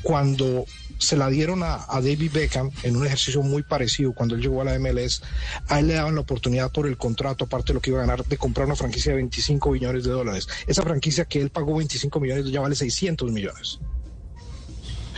cuando 0.00 0.64
se 0.96 1.14
la 1.18 1.28
dieron 1.28 1.62
a, 1.62 1.86
David 1.92 2.30
Beckham 2.32 2.70
en 2.84 2.96
un 2.96 3.04
ejercicio 3.04 3.42
muy 3.42 3.62
parecido, 3.62 4.14
cuando 4.14 4.34
él 4.34 4.40
llegó 4.40 4.62
a 4.62 4.64
la 4.64 4.78
MLS, 4.78 5.20
a 5.68 5.80
él 5.80 5.88
le 5.88 5.94
daban 5.94 6.14
la 6.14 6.22
oportunidad 6.22 6.72
por 6.72 6.86
el 6.86 6.96
contrato, 6.96 7.44
aparte 7.44 7.68
de 7.68 7.74
lo 7.74 7.80
que 7.82 7.90
iba 7.90 7.98
a 7.98 8.06
ganar, 8.06 8.24
de 8.24 8.38
comprar 8.38 8.66
una 8.66 8.76
franquicia 8.76 9.12
de 9.12 9.16
25 9.16 9.72
millones 9.72 10.04
de 10.04 10.10
dólares. 10.10 10.48
Esa 10.66 10.82
franquicia 10.82 11.26
que 11.26 11.42
él 11.42 11.50
pagó 11.50 11.76
25 11.76 12.18
millones 12.18 12.50
ya 12.50 12.62
vale 12.62 12.76
600 12.76 13.30
millones. 13.30 13.78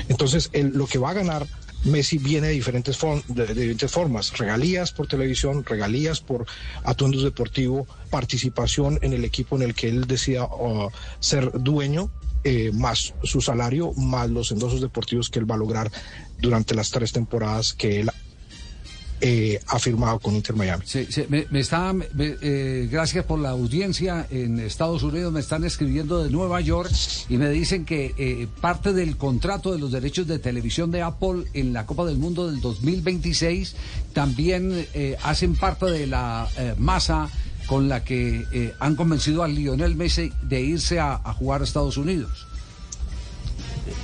Entonces, 0.09 0.51
lo 0.53 0.89
que 0.89 0.99
va 0.99 1.11
a 1.11 1.15
ganar 1.15 1.47
Messi 1.85 2.19
viene 2.19 2.49
de 2.49 2.55
diferentes, 2.55 2.97
formas. 2.97 4.37
Regalías 4.37 4.93
por 4.93 5.07
televisión, 5.07 5.65
regalías 5.65 6.21
por 6.21 6.47
atuendos 6.85 7.23
deportivos, 7.23 7.89
participación 8.11 8.99
en 9.03 9.13
el 9.13 9.25
equipo 9.25 9.57
en 9.57 9.63
el 9.63 9.75
que 9.75 9.89
él 9.89 10.07
decida 10.07 10.45
uh, 10.45 10.91
ser 11.21 11.53
dueño, 11.53 12.11
eh, 12.45 12.71
más 12.73 13.15
su 13.23 13.41
salario, 13.41 13.93
más 13.95 14.31
los 14.31 14.53
endosos 14.53 14.81
deportivos 14.81 15.29
que 15.29 15.39
él 15.39 15.51
va 15.51 15.57
a 15.57 15.59
lograr 15.59 15.91
durante 16.41 16.75
las 16.75 16.91
tres 16.91 17.13
temporadas 17.13 17.73
que 17.73 18.01
él 18.01 18.11
eh, 19.21 19.61
ha 19.67 19.79
firmado 19.79 20.19
con 20.19 20.35
Inter 20.35 20.55
Miami. 20.57 20.85
Sí, 20.87 21.07
me, 21.29 21.47
me 21.51 21.63
eh, 22.19 22.89
gracias 22.91 23.25
por 23.25 23.39
la 23.39 23.51
audiencia 23.51 24.27
en 24.31 24.59
Estados 24.61 25.03
Unidos, 25.03 25.33
me 25.33 25.41
están 25.41 25.65
escribiendo 25.65 26.23
de 26.23 26.31
Nueva 26.31 26.61
York 26.61 26.91
y 27.29 27.37
me 27.37 27.49
dicen 27.51 27.85
que 27.85 28.15
eh, 28.17 28.47
parte 28.61 28.93
del 28.93 29.17
contrato 29.17 29.73
de 29.73 29.79
los 29.79 29.93
derechos 29.93 30.27
de 30.27 30.39
televisión 30.39 30.91
de 30.91 31.03
Apple 31.03 31.45
en 31.55 31.73
la 31.73 31.87
Copa 31.87 32.05
del 32.05 32.19
Mundo 32.19 32.51
del 32.51 32.61
2026 32.61 33.75
también 34.13 34.87
eh, 34.95 35.17
hacen 35.23 35.55
parte 35.55 35.87
de 35.87 36.07
la 36.07 36.49
eh, 36.57 36.75
masa 36.79 37.29
con 37.67 37.89
la 37.89 38.03
que 38.03 38.47
eh, 38.51 38.75
han 38.81 38.97
convencido 38.97 39.43
a 39.43 39.49
Lionel 39.49 39.95
Messi 39.95 40.33
de 40.43 40.61
irse 40.61 41.01
a 41.01 41.19
jugar 41.35 41.61
a 41.61 41.65
Estados 41.65 41.99
Unidos. 41.99 42.48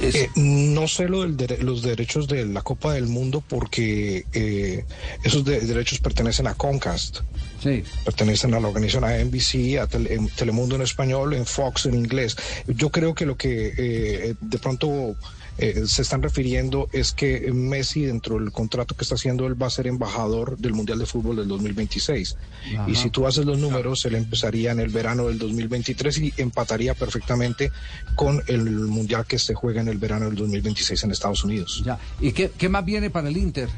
Es- 0.09 0.15
Eh, 0.17 0.31
no 0.37 0.87
sé 0.89 1.09
lo 1.09 1.23
del 1.23 1.37
dere- 1.37 1.59
los 1.63 1.83
derechos 1.83 2.29
de 2.29 2.45
la 2.47 2.63
Copa 2.63 2.93
del 2.95 3.07
Mundo 3.07 3.43
porque 3.47 4.25
eh, 4.33 4.85
esos 5.23 5.45
de- 5.45 5.61
derechos 5.61 5.99
pertenecen 6.01 6.47
a 6.47 6.55
Comcast. 6.55 7.21
Sí. 7.63 7.83
Pertenecen 8.05 8.53
a 8.55 8.61
la 8.61 8.69
organización 8.69 9.05
a 9.05 9.17
NBC, 9.19 9.79
a 9.79 9.87
Tele- 9.87 10.19
Telemundo 10.37 10.77
en 10.77 10.83
español, 10.83 11.33
en 11.35 11.47
Fox 11.47 11.87
en 11.87 11.95
inglés. 11.95 12.37
Yo 12.67 12.91
creo 12.91 13.15
que 13.15 13.25
lo 13.27 13.37
que 13.37 13.73
eh, 13.77 14.35
de 14.41 14.59
pronto 14.59 15.17
eh, 15.59 15.85
se 15.87 16.03
están 16.03 16.21
refiriendo 16.23 16.89
es 16.93 17.13
que 17.13 17.51
Messi, 17.53 18.03
dentro 18.03 18.39
del 18.41 18.51
contrato 18.51 18.97
que 18.97 19.05
está 19.05 19.15
haciendo, 19.15 19.47
él 19.47 19.61
va 19.61 19.69
a 19.69 19.71
ser 19.71 19.87
embajador 19.87 20.59
del 20.59 20.73
Mundial 20.75 20.99
de 20.99 21.07
Fútbol 21.07 21.37
del 21.37 21.47
2026. 21.49 22.37
Ajá. 22.75 22.91
Y 22.91 22.97
si 22.97 23.11
tú 23.11 23.27
haces 23.27 23.45
los 23.47 23.59
números, 23.59 24.05
él 24.05 24.17
empezaría 24.17 24.73
en 24.73 24.81
el 24.81 24.89
verano 24.89 25.29
del 25.29 25.39
2023 25.39 26.19
y 26.19 26.35
empataría 26.39 26.95
perfectamente 26.95 27.71
con 28.17 28.43
el 28.49 28.65
Mundial 28.69 29.27
que 29.27 29.39
se 29.39 29.55
juega 29.55 29.81
en 29.81 29.89
el 29.89 29.99
verano 29.99 30.27
del 30.27 30.35
2026 30.35 31.05
en 31.05 31.11
Estados 31.13 31.45
Unidos. 31.45 31.83
Ya. 31.87 31.99
¿Y 32.21 32.33
qué, 32.33 32.51
qué 32.59 32.69
más 32.69 32.85
viene 32.85 33.11
para 33.11 33.29
el 33.29 33.37
Inter? 33.37 33.69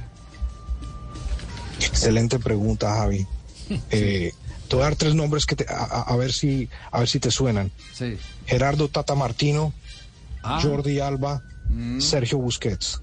Excelente 1.80 2.38
pregunta, 2.38 2.94
Javi. 2.94 3.26
Eh, 3.90 4.32
te 4.68 4.76
voy 4.76 4.82
a 4.84 4.88
dar 4.88 4.96
tres 4.96 5.14
nombres 5.16 5.44
que 5.44 5.56
te- 5.56 5.66
a, 5.68 5.74
a- 5.84 6.02
a 6.02 6.16
ver 6.16 6.32
si 6.32 6.68
a 6.92 7.00
ver 7.00 7.08
si 7.08 7.18
te 7.20 7.30
suenan. 7.32 7.72
Sí. 7.92 8.16
Gerardo 8.46 8.88
Tata 8.88 9.14
Martino, 9.16 9.72
Ah. 10.42 10.60
Jordi 10.62 11.00
Alba, 11.00 11.42
Sergio 11.98 12.38
Busquets. 12.38 13.00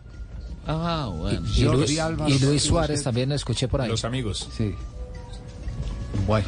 Ah, 0.66 1.12
bueno. 1.16 1.42
Y 1.56 1.62
Y, 1.62 1.64
Luis, 1.66 1.92
y 2.28 2.40
Luis 2.40 2.64
Suárez 2.64 2.90
Busquets. 2.92 3.04
también 3.04 3.30
lo 3.30 3.36
escuché 3.36 3.68
por 3.68 3.82
ahí. 3.82 3.90
Los 3.90 4.06
amigos. 4.06 4.48
Sí. 4.56 4.74
Bueno. 6.28 6.48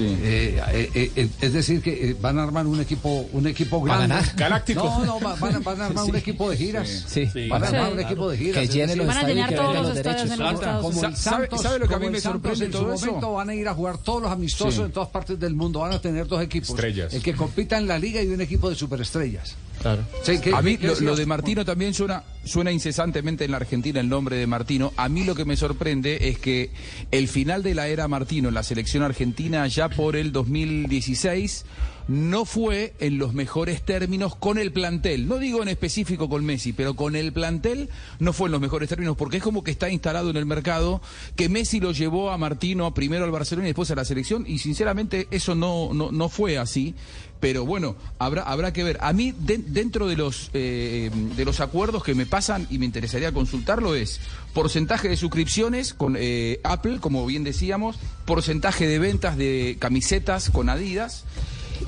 Eh, 0.00 0.60
eh, 0.94 1.10
eh, 1.16 1.28
es 1.40 1.52
decir 1.52 1.80
que 1.82 2.14
van 2.20 2.38
a 2.38 2.42
armar 2.44 2.66
un 2.66 2.78
equipo 2.80 3.26
un 3.32 3.46
equipo 3.46 3.80
¿Va 3.84 3.94
a 3.94 3.96
grande 4.06 4.14
ganar? 4.16 4.36
Galáctico. 4.36 4.84
no 4.84 5.04
no 5.06 5.20
va- 5.20 5.34
van, 5.36 5.56
a- 5.56 5.58
van 5.60 5.80
a 5.80 5.86
armar 5.86 6.04
un 6.04 6.14
equipo 6.16 6.50
de 6.50 6.56
giras 6.56 7.04
Sí. 7.06 7.26
Sí. 7.32 7.48
van 7.48 7.64
a 7.64 7.66
armar 7.68 7.86
Sí. 7.86 7.92
un 7.94 8.00
equipo 8.00 8.30
de 8.30 8.36
giras 8.36 8.54
Que 8.62 8.68
llene 8.68 8.96
los 8.96 9.06
Van 9.06 9.16
a 9.16 9.22
llenar 9.28 9.54
todos 9.54 9.74
los 9.74 9.86
los 9.86 9.94
derechos. 9.94 10.30
en 10.30 10.38
los 10.38 10.60
como 10.60 10.88
el. 10.88 10.94
¿Sabe- 10.94 11.16
Santos, 11.16 11.62
sabe 11.62 11.78
lo 11.78 11.88
que 11.88 11.94
a 11.94 11.98
mí 11.98 12.10
me 12.10 12.20
sorprende 12.20 12.66
en 12.66 12.72
su 12.72 12.78
todo 12.78 12.92
eso? 12.94 13.06
momento 13.06 13.32
van 13.32 13.48
a 13.50 13.54
ir 13.54 13.66
a 13.68 13.74
jugar 13.74 13.98
todos 13.98 14.22
los 14.22 14.30
amistosos 14.30 14.74
Sí. 14.74 14.82
en 14.82 14.92
todas 14.92 15.08
partes 15.08 15.40
del 15.40 15.54
mundo 15.54 15.80
van 15.80 15.92
a 15.92 16.00
tener 16.00 16.26
dos 16.28 16.42
equipos 16.42 16.70
Estrellas. 16.70 17.12
el 17.14 17.22
que 17.22 17.34
compita 17.34 17.78
en 17.78 17.88
la 17.88 17.98
liga 17.98 18.22
y 18.22 18.28
un 18.28 18.40
equipo 18.40 18.68
de 18.68 18.76
superestrellas 18.76 19.56
Claro. 19.80 20.02
Sí, 20.22 20.38
¿qué- 20.40 20.52
A 20.54 20.60
mí 20.62 20.76
qué 20.76 20.88
lo, 20.88 21.00
lo 21.00 21.16
de 21.16 21.24
Martino 21.26 21.64
también 21.64 21.94
suena, 21.94 22.24
suena 22.44 22.72
incesantemente 22.72 23.44
en 23.44 23.52
la 23.52 23.58
Argentina 23.58 24.00
el 24.00 24.08
nombre 24.08 24.36
de 24.36 24.46
Martino. 24.46 24.92
A 24.96 25.08
mí 25.08 25.24
lo 25.24 25.34
que 25.34 25.44
me 25.44 25.56
sorprende 25.56 26.28
es 26.28 26.38
que 26.38 26.70
el 27.10 27.28
final 27.28 27.62
de 27.62 27.74
la 27.74 27.86
era 27.88 28.08
Martino 28.08 28.48
en 28.48 28.54
la 28.54 28.62
selección 28.64 29.02
argentina 29.02 29.66
ya 29.68 29.88
por 29.88 30.16
el 30.16 30.32
2016 30.32 31.64
no 32.08 32.44
fue 32.46 32.94
en 33.00 33.18
los 33.18 33.34
mejores 33.34 33.82
términos 33.82 34.34
con 34.34 34.58
el 34.58 34.72
plantel. 34.72 35.28
No 35.28 35.38
digo 35.38 35.62
en 35.62 35.68
específico 35.68 36.28
con 36.28 36.44
Messi, 36.44 36.72
pero 36.72 36.94
con 36.94 37.14
el 37.16 37.32
plantel 37.32 37.90
no 38.18 38.32
fue 38.32 38.46
en 38.48 38.52
los 38.52 38.60
mejores 38.60 38.88
términos 38.88 39.16
porque 39.16 39.36
es 39.36 39.42
como 39.42 39.62
que 39.62 39.70
está 39.70 39.90
instalado 39.90 40.30
en 40.30 40.36
el 40.36 40.46
mercado 40.46 41.00
que 41.36 41.48
Messi 41.48 41.80
lo 41.80 41.92
llevó 41.92 42.30
a 42.30 42.38
Martino 42.38 42.92
primero 42.94 43.24
al 43.24 43.30
Barcelona 43.30 43.68
y 43.68 43.70
después 43.70 43.90
a 43.90 43.94
la 43.94 44.04
selección 44.06 44.44
y 44.46 44.58
sinceramente 44.58 45.28
eso 45.30 45.54
no, 45.54 45.92
no, 45.92 46.10
no 46.10 46.28
fue 46.28 46.58
así. 46.58 46.94
Pero 47.40 47.64
bueno, 47.64 47.94
habrá, 48.18 48.42
habrá 48.42 48.72
que 48.72 48.82
ver. 48.82 48.98
A 49.00 49.12
mí, 49.12 49.32
de- 49.38 49.58
dentro 49.58 50.08
de 50.08 50.16
los, 50.16 50.50
eh, 50.54 51.08
de 51.36 51.44
los 51.44 51.60
acuerdos 51.60 52.02
que 52.02 52.14
me 52.16 52.26
pasan 52.26 52.66
y 52.68 52.78
me 52.78 52.84
interesaría 52.86 53.30
consultarlo, 53.30 53.94
es 53.94 54.18
porcentaje 54.54 55.08
de 55.08 55.16
suscripciones 55.16 55.94
con 55.94 56.16
eh, 56.18 56.58
Apple, 56.64 56.98
como 56.98 57.24
bien 57.26 57.44
decíamos, 57.44 57.96
porcentaje 58.24 58.88
de 58.88 58.98
ventas 58.98 59.36
de 59.36 59.76
camisetas 59.78 60.50
con 60.50 60.68
Adidas. 60.68 61.24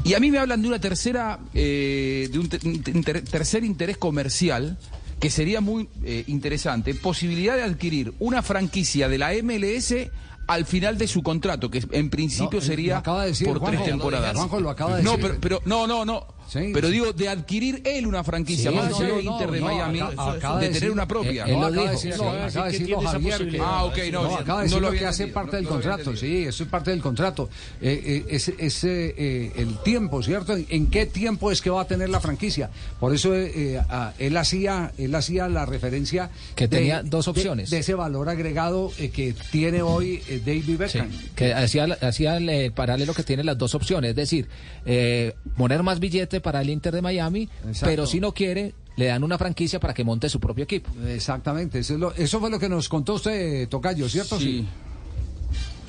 Y 0.05 0.15
a 0.15 0.21
mí 0.21 0.31
me 0.31 0.39
hablan 0.39 0.63
de 0.63 0.69
una 0.69 0.81
tercera, 0.81 1.39
eh, 1.55 2.29
de 2.33 2.39
un 2.39 2.49
te- 2.49 2.59
tercer 3.23 3.65
interés 3.65 3.97
comercial 3.99 4.79
que 5.21 5.29
sería 5.31 5.61
muy 5.61 5.89
eh, 6.03 6.25
interesante, 6.29 6.95
posibilidad 6.95 7.55
de 7.55 7.63
adquirir 7.63 8.15
una 8.19 8.43
franquicia 8.43 9.09
de 9.09 9.19
la 9.19 9.33
MLS 9.43 9.95
al 10.47 10.65
final 10.65 10.97
de 10.99 11.07
su 11.07 11.23
contrato, 11.23 11.71
que 11.71 11.85
en 11.93 12.09
principio 12.11 12.59
No, 12.59 12.65
eh, 12.65 12.67
sería 12.67 13.01
de 13.03 13.27
decir, 13.27 13.47
por 13.47 13.59
Juanjo, 13.59 13.83
tres 13.83 13.91
temporadas. 13.91 14.35
Juanjo 14.35 14.61
lo 14.61 14.71
acaba 14.71 14.97
de 14.97 15.03
no, 15.03 15.13
decir. 15.17 15.27
pero, 15.39 15.41
pero- 15.41 15.63
no, 15.67 15.87
no, 15.87 16.05
no. 16.05 16.27
Sí, 16.51 16.71
pero 16.75 16.89
sí. 16.89 16.95
digo, 16.95 17.13
de 17.13 17.29
adquirir 17.29 17.81
él 17.85 18.07
una 18.07 18.25
franquicia, 18.25 18.71
Sí, 18.71 18.77
más 18.77 18.87
allá 18.93 19.07
de 19.17 19.23
no, 19.23 19.33
Inter 19.33 19.51
de 19.53 19.61
no, 19.61 19.67
Miami, 19.67 20.01
acaba 20.01 20.59
de 20.59 20.69
de 20.69 20.75
tener 20.75 20.91
una 20.91 21.07
propia. 21.07 21.45
él 21.45 21.53
No, 21.53 21.61
lo 21.61 21.67
acaba 21.67 21.77
de 21.77 21.81
dijo. 21.83 21.93
decir- 21.93 22.13
acaba 22.15 22.67
de 22.67 22.73
decirlo 22.73 23.01
Javier. 23.03 23.49
que-. 23.51 23.59
Ah, 23.61 23.85
ok, 23.85 23.99
no, 24.11 24.23
No, 24.25 24.35
acaba 24.37 24.63
de 24.63 24.69
no 24.69 24.75
decir 24.77 24.83
lo 24.83 24.91
que 24.91 25.07
hace 25.07 25.23
entendido, 25.23 25.35
parte 25.35 25.57
del 25.57 25.67
contrato, 25.69 26.17
sí, 26.17 26.45
eso 26.45 26.63
es 26.65 26.69
parte 26.69 26.91
del 26.91 27.01
contrato. 27.01 27.49
Eh, 27.81 28.03
eh, 28.05 28.25
es 28.29 28.49
es, 28.49 28.85
eh, 28.85 29.53
el 29.57 29.79
tiempo, 29.85 30.23
¿cierto? 30.23 30.57
¿En, 30.69 30.87
qué 30.89 31.07
tiempo 31.07 31.53
es 31.53 31.63
que 31.63 31.71
va 31.71 31.83
a 31.83 31.87
tener 31.87 32.09
la 32.09 32.19
franquicia? 32.21 32.69
Por 32.99 33.15
eso 33.15 33.35
eh, 33.35 33.53
eh, 33.77 33.81
él 34.19 34.37
hacía 34.37 34.93
él 34.99 35.15
hacía 35.15 35.49
la 35.49 35.67
referencia 35.67 36.31
Que 36.57 36.67
tenía 36.67 37.03
dos 37.05 37.29
opciones. 37.29 37.71
De, 37.71 37.79
ese 37.79 37.95
valor 37.95 38.29
agregado 38.29 38.91
eh, 38.99 39.11
que 39.11 39.35
tiene 39.53 39.83
hoy 39.83 40.21
eh, 40.29 40.43
David 40.45 40.65
Sí, 40.67 40.77
Beckham. 40.77 41.09
que 41.37 41.55
hacía, 41.55 41.85
hacía 42.03 42.37
el 42.39 42.73
paralelo 42.73 43.15
que 43.15 43.23
tiene 43.23 43.45
las 43.45 43.57
dos 43.57 43.75
opciones, 43.77 44.11
es 44.11 44.17
decir, 44.17 44.49
eh, 44.85 45.35
poner 45.57 45.83
más 45.83 46.01
billete 46.01 46.40
para 46.41 46.61
el 46.61 46.71
Inter 46.71 46.95
de 46.95 47.03
Miami, 47.03 47.49
Exacto. 47.67 47.87
pero 47.87 48.07
si 48.07 48.21
no 48.21 48.33
quiere, 48.33 48.75
le 48.97 49.07
dan 49.07 49.23
una 49.25 49.39
franquicia 49.39 49.81
para 49.81 49.95
que 49.95 50.05
monte 50.05 50.29
su 50.29 50.41
propio 50.41 50.65
equipo. 50.65 50.91
Exactamente, 51.07 51.79
eso, 51.81 51.95
es 51.95 52.01
lo- 52.01 52.15
eso 52.15 52.41
fue 52.41 52.51
lo 52.51 52.59
que 52.59 52.69
nos 52.69 52.89
contó 52.89 53.15
usted, 53.15 53.69
Tocayo, 53.69 54.09
¿cierto? 54.09 54.39
Sí. 54.39 54.45
Sí, 54.45 54.69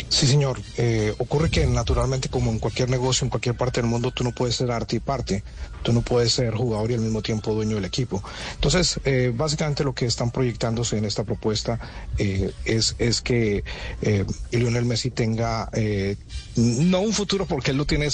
señor. 0.09 0.59
Eh, 0.77 1.13
ocurre 1.17 1.49
que 1.49 1.65
naturalmente, 1.65 2.29
como 2.29 2.51
en 2.51 2.59
cualquier 2.59 2.89
negocio, 2.89 3.25
en 3.25 3.29
cualquier 3.29 3.55
parte 3.55 3.81
del 3.81 3.89
mundo, 3.89 4.11
tú 4.11 4.23
no 4.23 4.31
puedes 4.31 4.55
ser 4.55 4.71
arte 4.71 4.97
y 4.97 4.99
parte. 4.99 5.43
Tú 5.83 5.93
no 5.93 6.01
puedes 6.01 6.33
ser 6.33 6.53
jugador 6.53 6.91
y 6.91 6.93
al 6.93 6.99
mismo 7.01 7.21
tiempo 7.21 7.53
dueño 7.53 7.75
del 7.75 7.85
equipo. 7.85 8.23
Entonces, 8.53 8.99
eh, 9.03 9.33
básicamente 9.35 9.83
lo 9.83 9.93
que 9.93 10.05
están 10.05 10.31
proyectándose 10.31 10.97
en 10.97 11.05
esta 11.05 11.23
propuesta 11.23 11.79
eh, 12.17 12.51
es, 12.65 13.21
que 13.21 13.63
eh, 14.01 14.25
Lionel 14.51 14.85
Messi 14.85 15.09
tenga, 15.09 15.69
eh, 15.73 16.17
no 16.55 17.01
un 17.01 17.13
futuro 17.13 17.45
porque 17.45 17.71
él 17.71 17.77
lo 17.77 17.85
tiene 17.85 18.07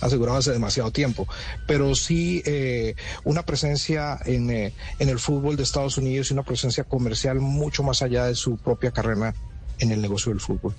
asegurado 0.00 0.38
hace 0.38 0.52
demasiado 0.52 0.90
tiempo, 0.90 1.26
pero 1.66 1.94
sí 1.94 2.42
eh, 2.44 2.94
una 3.24 3.44
presencia 3.44 4.18
en, 4.24 4.50
en 4.50 5.08
el 5.08 5.18
fútbol 5.18 5.56
de 5.56 5.62
Estados 5.62 5.96
Unidos 5.96 6.30
y 6.30 6.34
una 6.34 6.42
presencia 6.42 6.84
comercial 6.84 7.40
mucho 7.40 7.82
más 7.82 8.02
allá 8.02 8.26
de 8.26 8.34
su 8.34 8.58
propia 8.58 8.90
carrera 8.90 9.34
en 9.78 9.92
el 9.92 10.02
negocio 10.02 10.32
del 10.32 10.40
fútbol. 10.40 10.74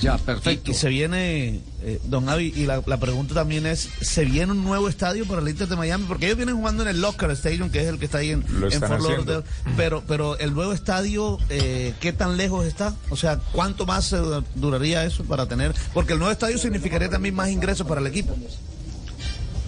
Ya, 0.00 0.16
perfecto. 0.18 0.70
y 0.70 0.74
se 0.74 0.88
viene, 0.88 1.60
eh, 1.82 2.00
don 2.04 2.28
Avi, 2.28 2.52
y 2.54 2.66
la, 2.66 2.82
la 2.86 2.98
pregunta 2.98 3.34
también 3.34 3.66
es, 3.66 3.88
¿se 4.00 4.24
viene 4.24 4.52
un 4.52 4.62
nuevo 4.64 4.88
estadio 4.88 5.26
para 5.26 5.40
el 5.40 5.48
Inter 5.48 5.66
de 5.68 5.76
Miami? 5.76 6.04
Porque 6.06 6.26
ellos 6.26 6.36
vienen 6.36 6.56
jugando 6.56 6.82
en 6.84 6.88
el 6.88 7.00
Locker 7.00 7.30
Stadium, 7.32 7.70
que 7.70 7.80
es 7.80 7.86
el 7.88 7.98
que 7.98 8.04
está 8.04 8.18
ahí 8.18 8.30
en, 8.30 8.44
Lo 8.48 8.66
en 8.66 8.72
están 8.72 8.88
Fort 8.88 9.02
haciendo. 9.02 9.32
Lauderdale. 9.32 9.74
Pero, 9.76 10.04
pero 10.06 10.38
el 10.38 10.54
nuevo 10.54 10.72
estadio, 10.72 11.38
eh, 11.48 11.94
¿qué 12.00 12.12
tan 12.12 12.36
lejos 12.36 12.66
está? 12.66 12.94
O 13.10 13.16
sea, 13.16 13.38
¿cuánto 13.52 13.86
más 13.86 14.14
duraría 14.54 15.04
eso 15.04 15.24
para 15.24 15.46
tener? 15.46 15.74
Porque 15.92 16.12
el 16.12 16.18
nuevo 16.18 16.32
estadio 16.32 16.58
significaría 16.58 17.08
también 17.08 17.34
más 17.34 17.48
ingresos 17.50 17.86
para 17.86 18.00
el 18.00 18.06
equipo. 18.06 18.36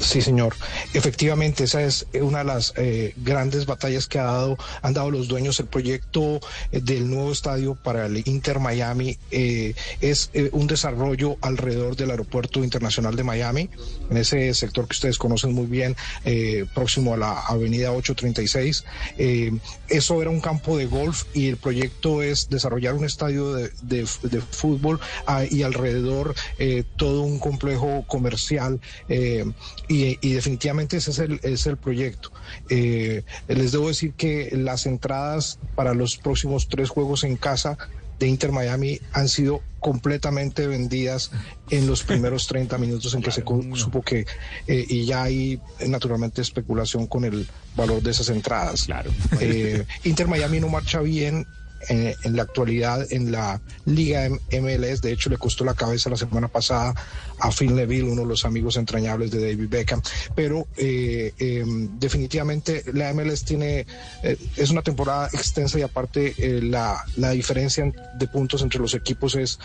Sí, 0.01 0.23
señor. 0.23 0.57
Efectivamente, 0.95 1.65
esa 1.65 1.83
es 1.83 2.07
una 2.15 2.39
de 2.39 2.45
las 2.45 2.73
eh, 2.77 3.13
grandes 3.19 3.67
batallas 3.67 4.07
que 4.07 4.19
ha 4.19 4.25
dado, 4.25 4.57
han 4.81 4.95
dado 4.95 5.11
los 5.11 5.29
dueños. 5.29 5.61
El 5.61 5.67
proyecto 5.67 6.41
eh, 6.73 6.81
del 6.81 7.11
nuevo 7.11 7.31
estadio 7.31 7.75
para 7.75 8.07
el 8.07 8.27
Inter 8.27 8.61
Miami 8.61 9.19
eh, 9.31 9.75
es 10.01 10.31
eh, 10.33 10.49
un 10.53 10.67
desarrollo 10.67 11.37
alrededor 11.43 11.97
del 11.97 12.11
Aeropuerto 12.13 12.65
Internacional 12.65 13.15
de 13.15 13.25
Miami, 13.25 13.69
en 14.11 14.17
ese 14.17 14.55
sector 14.55 14.89
que 14.89 14.95
ustedes 14.95 15.19
conocen 15.19 15.53
muy 15.53 15.67
bien, 15.67 15.95
eh, 16.25 16.65
próximo 16.75 17.13
a 17.13 17.19
la 17.19 17.39
Avenida 17.41 17.93
836. 17.93 18.85
Eh, 19.19 19.53
eso 19.89 20.23
era 20.23 20.31
un 20.31 20.41
campo 20.41 20.79
de 20.79 20.87
golf 20.87 21.25
y 21.35 21.49
el 21.49 21.59
proyecto 21.59 22.23
es 22.23 22.49
desarrollar 22.49 22.95
un 22.95 23.05
estadio 23.05 23.53
de, 23.53 23.71
de- 23.83 24.07
fútbol 24.51 24.99
ah, 25.27 25.45
y 25.49 25.63
alrededor 25.63 26.35
eh, 26.59 26.85
todo 26.97 27.21
un 27.21 27.39
complejo 27.39 28.05
comercial 28.07 28.81
eh, 29.11 29.45
y, 29.91 30.19
y 30.21 30.35
definitivamente 30.35 30.99
ese 30.99 31.11
es 31.11 31.19
el, 31.19 31.41
es 31.43 31.67
el 31.67 31.77
proyecto. 31.77 32.31
Eh, 32.69 33.25
les 33.49 33.73
debo 33.73 33.89
decir 33.89 34.15
que 34.15 34.49
las 34.53 34.87
entradas 34.87 35.59
para 35.75 35.95
los 35.95 36.17
próximos 36.17 36.69
tres 36.69 36.89
juegos 36.89 37.25
en 37.25 37.37
casa 37.37 37.77
de 38.21 38.29
Inter 38.29 38.53
Miami 38.53 39.01
han 39.13 39.29
sido 39.29 39.63
completamente 39.81 40.67
vendidas 40.67 41.33
en 41.71 41.87
los 41.87 42.05
primeros 42.05 42.47
30 42.47 42.79
minutos 42.79 43.15
en 43.15 43.23
que 43.23 43.33
se 43.33 43.43
supo 43.75 44.03
que 44.03 44.27
eh, 44.67 44.85
y 44.89 45.07
ya 45.07 45.25
hay 45.25 45.59
eh, 45.81 45.89
naturalmente 45.89 46.43
especulación 46.43 47.07
con 47.07 47.25
el 47.25 47.49
valor 47.75 48.03
de 48.03 48.11
esas 48.11 48.29
entradas. 48.29 48.85
Claro. 48.85 49.11
Eh, 49.41 49.87
Inter 50.05 50.29
Miami 50.29 50.61
no 50.61 50.69
marcha 50.69 51.01
bien 51.01 51.47
en, 51.89 52.15
en 52.23 52.37
la 52.37 52.43
actualidad 52.43 53.07
en 53.11 53.33
la 53.33 53.61
Liga 53.85 54.29
MLS. 54.29 55.03
De 55.03 55.13
hecho, 55.13 55.31
le 55.31 55.39
costó 55.39 55.65
la 55.65 55.75
cabeza 55.75 56.11
la 56.11 56.17
semana 56.17 56.49
pasada 56.49 56.95
a 57.39 57.51
Phil 57.51 57.75
Neville, 57.75 58.11
uno 58.11 58.23
de 58.23 58.29
los 58.29 58.45
amigos 58.45 58.77
entrañables 58.77 59.31
de 59.31 59.41
David 59.41 59.69
Beckham. 59.69 60.03
Pero 60.35 60.67
eh, 60.77 61.33
eh, 61.39 61.65
definitivamente 61.99 62.85
la 62.93 63.13
MLS 63.15 63.45
tiene 63.45 63.87
eh, 64.23 64.37
es 64.57 64.71
una 64.71 64.83
temporada 64.83 65.29
extensa 65.33 65.79
y 65.79 65.83
aparte 65.83 66.35
eh, 66.37 66.61
la, 66.63 67.03
la 67.17 67.31
diferencia 67.31 67.91
de 68.19 68.29
puntos 68.29 68.63
entre 68.63 68.81
los 68.81 68.95
equipos 68.95 69.35
es 69.35 69.59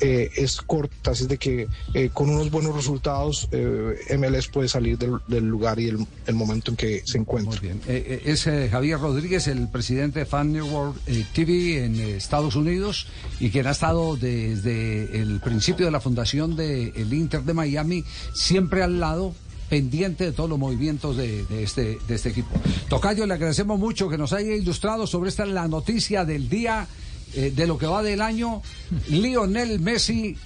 eh, 0.00 0.30
es 0.36 0.60
corta, 0.62 1.10
así 1.10 1.24
es 1.24 1.28
de 1.28 1.38
que 1.38 1.66
eh, 1.94 2.10
con 2.12 2.30
unos 2.30 2.50
buenos 2.50 2.74
resultados 2.74 3.48
eh, 3.50 3.96
MLS 4.16 4.48
puede 4.48 4.68
salir 4.68 4.96
del, 4.96 5.18
del 5.26 5.44
lugar 5.44 5.80
y 5.80 5.88
el, 5.88 6.06
el 6.26 6.34
momento 6.34 6.70
en 6.70 6.76
que 6.76 7.02
se 7.04 7.18
encuentra. 7.18 7.50
Muy 7.50 7.60
bien. 7.60 7.80
Eh, 7.88 8.20
eh, 8.24 8.30
es 8.30 8.46
eh, 8.46 8.68
Javier 8.70 9.00
Rodríguez, 9.00 9.48
el 9.48 9.68
presidente 9.68 10.20
de 10.20 10.26
Fan 10.26 10.52
Network 10.52 10.96
eh, 11.06 11.24
TV 11.34 11.52
en 11.58 12.00
Estados 12.00 12.56
Unidos 12.56 13.06
y 13.40 13.50
quien 13.50 13.66
ha 13.66 13.72
estado 13.72 14.16
desde 14.16 15.20
el 15.20 15.40
principio 15.40 15.86
de 15.86 15.92
la 15.92 16.00
fundación 16.00 16.56
del 16.56 17.12
Inter 17.12 17.42
de 17.42 17.54
Miami, 17.54 18.04
siempre 18.34 18.82
al 18.82 19.00
lado 19.00 19.34
pendiente 19.68 20.24
de 20.24 20.32
todos 20.32 20.48
los 20.48 20.58
movimientos 20.58 21.18
este, 21.18 21.98
de 22.06 22.14
este 22.14 22.30
equipo. 22.30 22.48
Tocayo, 22.88 23.26
le 23.26 23.34
agradecemos 23.34 23.78
mucho 23.78 24.08
que 24.08 24.18
nos 24.18 24.32
haya 24.32 24.54
ilustrado 24.54 25.06
sobre 25.06 25.28
esta 25.28 25.44
la 25.44 25.68
noticia 25.68 26.24
del 26.24 26.48
día, 26.48 26.86
eh, 27.34 27.52
de 27.54 27.66
lo 27.66 27.78
que 27.78 27.86
va 27.86 28.02
del 28.02 28.22
año. 28.22 28.62
Lionel 29.08 29.80
Messi 29.80 30.36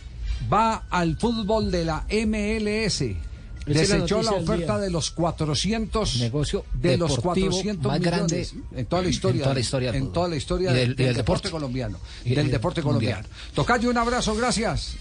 va 0.53 0.85
al 0.91 1.17
fútbol 1.17 1.71
de 1.71 1.85
la 1.85 2.07
MLS. 2.11 3.32
Desechó 3.67 4.23
la 4.23 4.33
oferta 4.33 4.79
de 4.79 4.91
los 4.91 5.11
400 5.13 6.17
Negocio 6.21 6.65
de 6.75 6.97
los 6.97 7.17
deportivo 7.17 7.51
400 7.51 7.87
más 7.93 8.01
grande 8.01 8.37
millones 8.37 8.55
en 8.77 8.87
toda 8.87 9.03
la 9.03 9.09
historia 9.09 9.41
en 9.41 9.43
toda 9.43 9.55
la 9.55 9.61
historia 9.61 9.93
del 9.93 9.97
en 9.97 10.03
fútbol. 10.03 10.13
toda 10.15 10.29
la 10.29 10.37
historia 10.37 10.71
Y 10.71 10.75
del, 10.75 10.89
del- 10.89 10.93
y 10.93 10.97
del 10.97 11.07
del 11.07 11.17
deporte 11.17 11.49
deporte. 11.49 11.51
colombiano 11.51 11.99
Y 12.25 12.35
del 12.35 12.51
deporte 12.51 12.83
colombiano 12.83 13.29
Tocayo 13.55 13.91
un 13.91 13.99
abrazo 13.99 14.35
gracias 14.35 14.95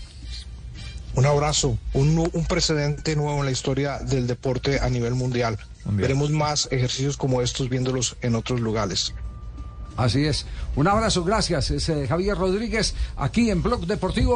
Un 1.16 1.26
abrazo, 1.26 1.78
un, 1.94 2.18
un 2.32 2.46
precedente 2.46 3.16
nuevo 3.16 3.40
en 3.40 3.46
la 3.46 3.52
historia 3.52 4.00
del 4.00 4.28
deporte 4.28 4.80
a 4.80 4.90
nivel 4.90 5.14
mundial. 5.16 5.58
Mundial. 5.84 6.02
Veremos 6.04 6.30
más 6.30 6.68
ejercicios 6.72 7.18
como 7.18 7.42
estos 7.42 7.68
viéndolos 7.68 8.16
en 8.22 8.36
otros 8.36 8.62
lugares. 8.62 9.14
así 9.98 10.24
es 10.26 10.46
un 10.78 10.88
abrazo 10.88 11.24
gracias 11.26 11.70
es 11.72 11.90
eh, 11.90 12.08
Javier 12.08 12.38
Rodríguez 12.38 12.94
aquí 13.18 13.50
en 13.50 13.62
Blog 13.62 13.86
Deportivo 13.88 14.30